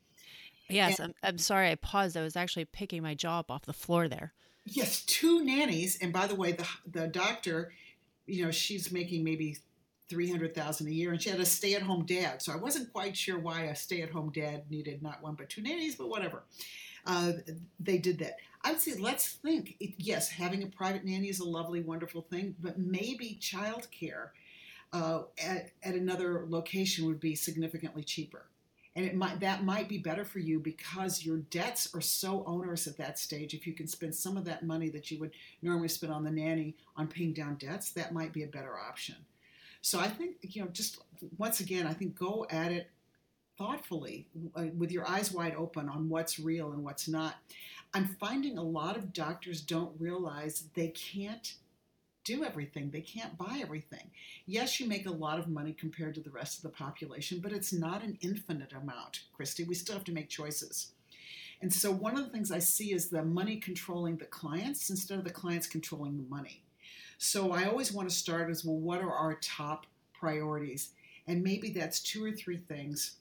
Yes, 0.68 0.98
and, 0.98 1.14
I'm, 1.22 1.30
I'm 1.30 1.38
sorry 1.38 1.70
I 1.70 1.76
paused. 1.76 2.16
I 2.16 2.22
was 2.22 2.36
actually 2.36 2.66
picking 2.66 3.02
my 3.02 3.14
jaw 3.14 3.38
up 3.38 3.50
off 3.50 3.64
the 3.64 3.72
floor 3.72 4.08
there. 4.08 4.34
Yes, 4.66 5.02
two 5.06 5.42
nannies. 5.42 5.98
And 6.02 6.12
by 6.12 6.26
the 6.26 6.34
way, 6.34 6.52
the, 6.52 6.68
the 6.90 7.06
doctor, 7.06 7.72
you 8.26 8.44
know, 8.44 8.50
she's 8.50 8.92
making 8.92 9.24
maybe 9.24 9.56
300,000 10.10 10.86
a 10.86 10.90
year 10.90 11.12
and 11.12 11.22
she 11.22 11.30
had 11.30 11.40
a 11.40 11.46
stay-at-home 11.46 12.04
dad. 12.04 12.42
So 12.42 12.52
I 12.52 12.56
wasn't 12.56 12.92
quite 12.92 13.16
sure 13.16 13.38
why 13.38 13.62
a 13.62 13.76
stay-at-home 13.76 14.32
dad 14.34 14.64
needed 14.70 15.02
not 15.02 15.22
one 15.22 15.34
but 15.34 15.48
two 15.48 15.62
nannies, 15.62 15.96
but 15.96 16.10
whatever 16.10 16.42
uh, 17.06 17.32
they 17.80 17.96
did 17.96 18.18
that. 18.18 18.36
I 18.62 18.72
would 18.72 18.80
say 18.80 18.94
let's 18.98 19.28
think. 19.28 19.76
It, 19.80 19.94
yes, 19.98 20.28
having 20.28 20.62
a 20.62 20.66
private 20.66 21.04
nanny 21.04 21.28
is 21.28 21.40
a 21.40 21.48
lovely, 21.48 21.80
wonderful 21.80 22.22
thing, 22.22 22.56
but 22.60 22.78
maybe 22.78 23.38
childcare 23.40 24.30
uh, 24.92 25.22
at, 25.42 25.70
at 25.82 25.94
another 25.94 26.44
location 26.48 27.06
would 27.06 27.20
be 27.20 27.34
significantly 27.34 28.02
cheaper. 28.02 28.46
And 28.96 29.06
it 29.06 29.14
might 29.14 29.38
that 29.40 29.64
might 29.64 29.88
be 29.88 29.98
better 29.98 30.24
for 30.24 30.40
you 30.40 30.58
because 30.58 31.24
your 31.24 31.36
debts 31.36 31.94
are 31.94 32.00
so 32.00 32.42
onerous 32.46 32.88
at 32.88 32.98
that 32.98 33.18
stage. 33.18 33.54
If 33.54 33.64
you 33.66 33.72
can 33.72 33.86
spend 33.86 34.14
some 34.14 34.36
of 34.36 34.44
that 34.46 34.64
money 34.64 34.88
that 34.90 35.10
you 35.10 35.20
would 35.20 35.30
normally 35.62 35.88
spend 35.88 36.12
on 36.12 36.24
the 36.24 36.30
nanny 36.32 36.74
on 36.96 37.06
paying 37.06 37.32
down 37.32 37.56
debts, 37.56 37.92
that 37.92 38.12
might 38.12 38.32
be 38.32 38.42
a 38.42 38.48
better 38.48 38.76
option. 38.76 39.14
So 39.82 40.00
I 40.00 40.08
think 40.08 40.36
you 40.42 40.62
know, 40.62 40.68
just 40.68 40.98
once 41.36 41.60
again, 41.60 41.86
I 41.86 41.92
think 41.92 42.18
go 42.18 42.46
at 42.50 42.72
it 42.72 42.90
thoughtfully 43.56 44.26
uh, 44.56 44.66
with 44.76 44.90
your 44.90 45.06
eyes 45.08 45.32
wide 45.32 45.54
open 45.56 45.88
on 45.88 46.08
what's 46.08 46.38
real 46.38 46.72
and 46.72 46.84
what's 46.84 47.08
not. 47.08 47.36
I'm 47.94 48.16
finding 48.20 48.58
a 48.58 48.62
lot 48.62 48.96
of 48.96 49.12
doctors 49.12 49.60
don't 49.60 49.98
realize 49.98 50.64
they 50.74 50.88
can't 50.88 51.54
do 52.24 52.44
everything. 52.44 52.90
They 52.90 53.00
can't 53.00 53.38
buy 53.38 53.60
everything. 53.62 54.10
Yes, 54.44 54.78
you 54.78 54.86
make 54.86 55.06
a 55.06 55.10
lot 55.10 55.38
of 55.38 55.48
money 55.48 55.72
compared 55.72 56.14
to 56.16 56.20
the 56.20 56.30
rest 56.30 56.58
of 56.58 56.62
the 56.62 56.76
population, 56.76 57.40
but 57.42 57.52
it's 57.52 57.72
not 57.72 58.02
an 58.02 58.18
infinite 58.20 58.72
amount, 58.72 59.22
Christy. 59.32 59.64
We 59.64 59.74
still 59.74 59.94
have 59.94 60.04
to 60.04 60.12
make 60.12 60.28
choices. 60.28 60.92
And 61.62 61.72
so, 61.72 61.90
one 61.90 62.16
of 62.18 62.24
the 62.24 62.30
things 62.30 62.52
I 62.52 62.58
see 62.58 62.92
is 62.92 63.08
the 63.08 63.24
money 63.24 63.56
controlling 63.56 64.18
the 64.18 64.26
clients 64.26 64.90
instead 64.90 65.18
of 65.18 65.24
the 65.24 65.30
clients 65.30 65.66
controlling 65.66 66.18
the 66.18 66.28
money. 66.28 66.62
So, 67.16 67.52
I 67.52 67.64
always 67.64 67.92
want 67.92 68.08
to 68.10 68.14
start 68.14 68.50
as 68.50 68.64
well, 68.64 68.76
what 68.76 69.00
are 69.00 69.12
our 69.12 69.38
top 69.40 69.86
priorities? 70.12 70.90
And 71.26 71.42
maybe 71.42 71.70
that's 71.70 72.00
two 72.00 72.24
or 72.24 72.32
three 72.32 72.58
things 72.58 73.16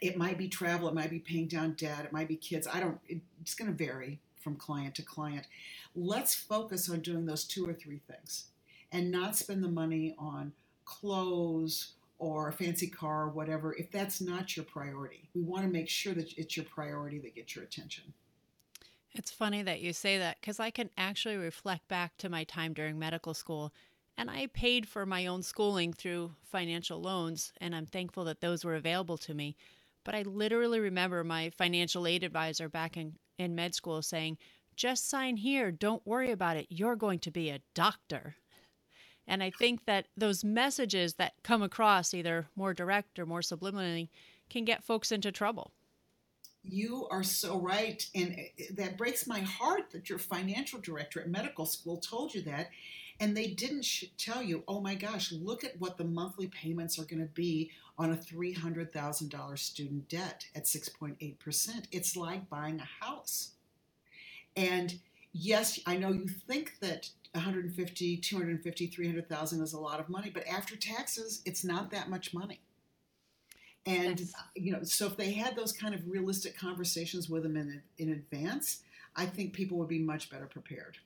it 0.00 0.16
might 0.16 0.38
be 0.38 0.48
travel, 0.48 0.88
it 0.88 0.94
might 0.94 1.10
be 1.10 1.18
paying 1.18 1.46
down 1.46 1.72
debt, 1.72 2.04
it 2.04 2.12
might 2.12 2.28
be 2.28 2.36
kids. 2.36 2.66
I 2.72 2.80
don't, 2.80 2.98
it's 3.08 3.54
going 3.54 3.70
to 3.70 3.76
vary 3.76 4.20
from 4.40 4.56
client 4.56 4.94
to 4.96 5.02
client. 5.02 5.46
Let's 5.94 6.34
focus 6.34 6.90
on 6.90 7.00
doing 7.00 7.26
those 7.26 7.44
two 7.44 7.66
or 7.66 7.72
three 7.72 8.00
things 8.06 8.46
and 8.92 9.10
not 9.10 9.36
spend 9.36 9.64
the 9.64 9.68
money 9.68 10.14
on 10.18 10.52
clothes 10.84 11.92
or 12.18 12.48
a 12.48 12.52
fancy 12.52 12.86
car 12.86 13.24
or 13.24 13.28
whatever 13.28 13.74
if 13.74 13.90
that's 13.90 14.20
not 14.20 14.56
your 14.56 14.64
priority. 14.64 15.28
We 15.34 15.42
want 15.42 15.64
to 15.64 15.70
make 15.70 15.88
sure 15.88 16.14
that 16.14 16.32
it's 16.36 16.56
your 16.56 16.66
priority 16.66 17.18
that 17.20 17.34
gets 17.34 17.56
your 17.56 17.64
attention. 17.64 18.04
It's 19.14 19.30
funny 19.30 19.62
that 19.62 19.80
you 19.80 19.92
say 19.92 20.18
that 20.18 20.38
because 20.40 20.58
I 20.58 20.70
can 20.70 20.90
actually 20.96 21.36
reflect 21.36 21.86
back 21.88 22.16
to 22.18 22.28
my 22.28 22.44
time 22.44 22.72
during 22.72 22.98
medical 22.98 23.34
school. 23.34 23.72
And 24.16 24.30
I 24.30 24.46
paid 24.48 24.86
for 24.86 25.06
my 25.06 25.26
own 25.26 25.42
schooling 25.42 25.92
through 25.92 26.32
financial 26.44 27.00
loans, 27.00 27.52
and 27.60 27.74
I'm 27.74 27.86
thankful 27.86 28.24
that 28.24 28.40
those 28.40 28.64
were 28.64 28.76
available 28.76 29.18
to 29.18 29.34
me. 29.34 29.56
But 30.04 30.14
I 30.14 30.22
literally 30.22 30.80
remember 30.80 31.24
my 31.24 31.50
financial 31.56 32.06
aid 32.06 32.22
advisor 32.22 32.68
back 32.68 32.96
in, 32.96 33.14
in 33.38 33.54
med 33.54 33.74
school 33.74 34.02
saying, 34.02 34.38
just 34.76 35.08
sign 35.08 35.36
here. 35.36 35.70
Don't 35.70 36.06
worry 36.06 36.30
about 36.30 36.56
it. 36.56 36.66
You're 36.68 36.96
going 36.96 37.20
to 37.20 37.30
be 37.30 37.50
a 37.50 37.60
doctor. 37.74 38.36
And 39.26 39.42
I 39.42 39.50
think 39.50 39.86
that 39.86 40.06
those 40.16 40.44
messages 40.44 41.14
that 41.14 41.34
come 41.42 41.62
across, 41.62 42.12
either 42.12 42.48
more 42.56 42.74
direct 42.74 43.18
or 43.18 43.24
more 43.24 43.40
subliminally, 43.40 44.08
can 44.50 44.64
get 44.64 44.84
folks 44.84 45.10
into 45.10 45.32
trouble. 45.32 45.72
You 46.62 47.06
are 47.10 47.22
so 47.22 47.58
right. 47.58 48.06
And 48.14 48.32
eh, 48.32 48.42
eh, 48.58 48.64
that 48.72 48.98
breaks 48.98 49.26
my 49.26 49.40
heart 49.40 49.90
that 49.92 50.08
your 50.08 50.18
financial 50.18 50.80
director 50.80 51.20
at 51.20 51.28
medical 51.28 51.66
school 51.66 51.98
told 51.98 52.34
you 52.34 52.42
that. 52.42 52.70
And 53.20 53.36
they 53.36 53.48
didn't 53.48 53.86
tell 54.18 54.42
you, 54.42 54.64
oh 54.66 54.80
my 54.80 54.94
gosh, 54.94 55.30
look 55.30 55.62
at 55.62 55.78
what 55.78 55.96
the 55.96 56.04
monthly 56.04 56.48
payments 56.48 56.98
are 56.98 57.04
going 57.04 57.20
to 57.20 57.32
be 57.32 57.70
on 57.98 58.12
a 58.12 58.16
$300,000 58.16 59.58
student 59.58 60.08
debt 60.08 60.46
at 60.54 60.64
6.8%. 60.64 61.86
It's 61.92 62.16
like 62.16 62.48
buying 62.50 62.80
a 62.80 63.04
house. 63.04 63.52
And 64.56 64.98
yes, 65.32 65.78
I 65.86 65.96
know 65.96 66.12
you 66.12 66.26
think 66.26 66.72
that 66.80 67.08
150, 67.32 68.16
250, 68.18 68.86
300,000 68.86 69.62
is 69.62 69.72
a 69.72 69.80
lot 69.80 70.00
of 70.00 70.08
money, 70.08 70.30
but 70.32 70.46
after 70.46 70.76
taxes, 70.76 71.42
it's 71.44 71.64
not 71.64 71.90
that 71.90 72.08
much 72.08 72.34
money. 72.34 72.60
And 73.86 74.22
you 74.54 74.72
know, 74.72 74.82
so 74.82 75.06
if 75.06 75.16
they 75.16 75.32
had 75.32 75.56
those 75.56 75.72
kind 75.72 75.94
of 75.94 76.08
realistic 76.08 76.56
conversations 76.56 77.28
with 77.28 77.42
them 77.42 77.56
in 77.56 77.82
in 77.98 78.12
advance, 78.12 78.80
I 79.14 79.26
think 79.26 79.52
people 79.52 79.78
would 79.78 79.88
be 79.88 79.98
much 79.98 80.30
better 80.30 80.46
prepared. 80.46 80.98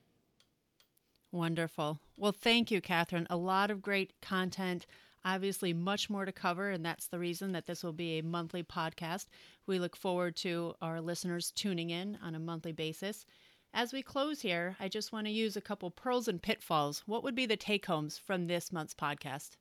Wonderful. 1.31 1.99
Well, 2.17 2.31
thank 2.31 2.71
you, 2.71 2.81
Catherine. 2.81 3.27
A 3.29 3.37
lot 3.37 3.69
of 3.69 3.81
great 3.81 4.13
content. 4.21 4.85
Obviously, 5.25 5.73
much 5.73 6.09
more 6.09 6.25
to 6.25 6.31
cover, 6.31 6.69
and 6.69 6.85
that's 6.85 7.07
the 7.07 7.19
reason 7.19 7.51
that 7.51 7.65
this 7.65 7.83
will 7.83 7.93
be 7.93 8.19
a 8.19 8.23
monthly 8.23 8.63
podcast. 8.63 9.25
We 9.67 9.79
look 9.79 9.95
forward 9.95 10.35
to 10.37 10.75
our 10.81 11.01
listeners 11.01 11.51
tuning 11.51 11.89
in 11.89 12.17
on 12.23 12.35
a 12.35 12.39
monthly 12.39 12.71
basis. 12.71 13.25
As 13.73 13.93
we 13.93 14.01
close 14.01 14.41
here, 14.41 14.75
I 14.79 14.87
just 14.87 15.11
want 15.11 15.27
to 15.27 15.31
use 15.31 15.55
a 15.55 15.61
couple 15.61 15.91
pearls 15.91 16.27
and 16.27 16.41
pitfalls. 16.41 17.03
What 17.05 17.23
would 17.23 17.35
be 17.35 17.45
the 17.45 17.57
take 17.57 17.85
homes 17.85 18.17
from 18.17 18.47
this 18.47 18.71
month's 18.71 18.95
podcast? 18.95 19.57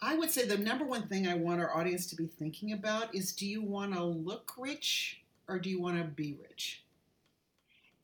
I 0.00 0.16
would 0.16 0.30
say 0.30 0.46
the 0.46 0.58
number 0.58 0.84
one 0.84 1.08
thing 1.08 1.26
I 1.26 1.34
want 1.34 1.60
our 1.60 1.74
audience 1.74 2.06
to 2.08 2.16
be 2.16 2.26
thinking 2.26 2.72
about 2.72 3.14
is 3.14 3.32
do 3.32 3.46
you 3.46 3.62
want 3.62 3.94
to 3.94 4.02
look 4.02 4.52
rich 4.58 5.22
or 5.48 5.58
do 5.58 5.70
you 5.70 5.80
want 5.80 5.98
to 5.98 6.04
be 6.04 6.36
rich? 6.42 6.82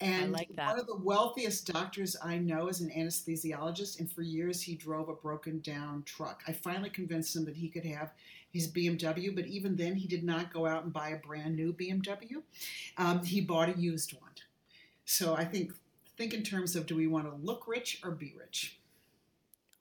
And 0.02 0.32
like 0.32 0.50
one 0.56 0.78
of 0.78 0.86
the 0.86 0.96
wealthiest 0.96 1.72
doctors 1.72 2.16
I 2.22 2.38
know 2.38 2.68
is 2.68 2.80
an 2.80 2.90
anesthesiologist, 2.90 4.00
and 4.00 4.10
for 4.10 4.22
years 4.22 4.62
he 4.62 4.74
drove 4.74 5.08
a 5.08 5.14
broken 5.14 5.60
down 5.60 6.02
truck. 6.04 6.42
I 6.48 6.52
finally 6.52 6.90
convinced 6.90 7.36
him 7.36 7.44
that 7.44 7.56
he 7.56 7.68
could 7.68 7.84
have 7.84 8.12
his 8.52 8.70
BMW, 8.70 9.34
but 9.34 9.46
even 9.46 9.76
then 9.76 9.94
he 9.94 10.08
did 10.08 10.24
not 10.24 10.52
go 10.52 10.66
out 10.66 10.84
and 10.84 10.92
buy 10.92 11.10
a 11.10 11.16
brand 11.16 11.56
new 11.56 11.72
BMW. 11.72 12.42
Um, 12.98 13.24
he 13.24 13.40
bought 13.40 13.68
a 13.68 13.80
used 13.80 14.12
one. 14.12 14.32
So 15.04 15.34
I 15.34 15.44
think 15.44 15.72
think 16.16 16.34
in 16.34 16.42
terms 16.42 16.76
of 16.76 16.86
do 16.86 16.94
we 16.96 17.06
want 17.06 17.26
to 17.26 17.46
look 17.46 17.66
rich 17.66 18.00
or 18.04 18.10
be 18.10 18.34
rich? 18.38 18.78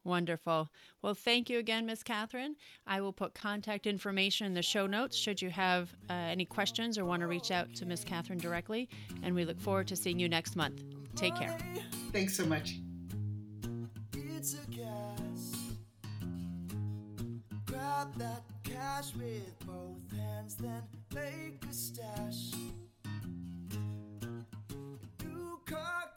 Wonderful. 0.04 0.70
Well, 1.02 1.14
thank 1.14 1.50
you 1.50 1.60
again, 1.60 1.86
Miss 1.86 2.02
Catherine. 2.02 2.56
I 2.88 3.02
will 3.02 3.14
put 3.14 3.36
contact 3.36 3.86
information 3.86 4.48
in 4.48 4.54
the 4.54 4.64
show 4.64 4.88
notes 4.88 5.16
should 5.16 5.42
you 5.42 5.52
have 5.52 5.94
uh, 6.10 6.14
any 6.14 6.46
questions 6.46 6.98
or 6.98 7.06
want 7.06 7.22
to 7.22 7.28
reach 7.28 7.52
out 7.52 7.74
to 7.76 7.86
Miss 7.86 8.04
Catherine 8.04 8.40
directly. 8.40 8.90
And 9.22 9.36
we 9.36 9.46
look 9.46 9.60
forward 9.60 9.88
to 9.90 9.96
seeing 9.96 10.20
you 10.20 10.28
next 10.28 10.56
month. 10.56 10.82
Take 11.16 11.36
care. 11.36 11.56
Thanks 12.12 12.36
so 12.36 12.46
much. 12.46 12.80
Grab 17.66 18.16
that 18.18 18.44
cash 18.64 19.14
with 19.16 19.60
both 19.68 20.18
hands, 20.18 20.56
then 20.56 20.82
make 21.14 21.64
a 21.70 21.74
stash. 21.74 22.52
You 25.24 25.60
can't 25.68 26.12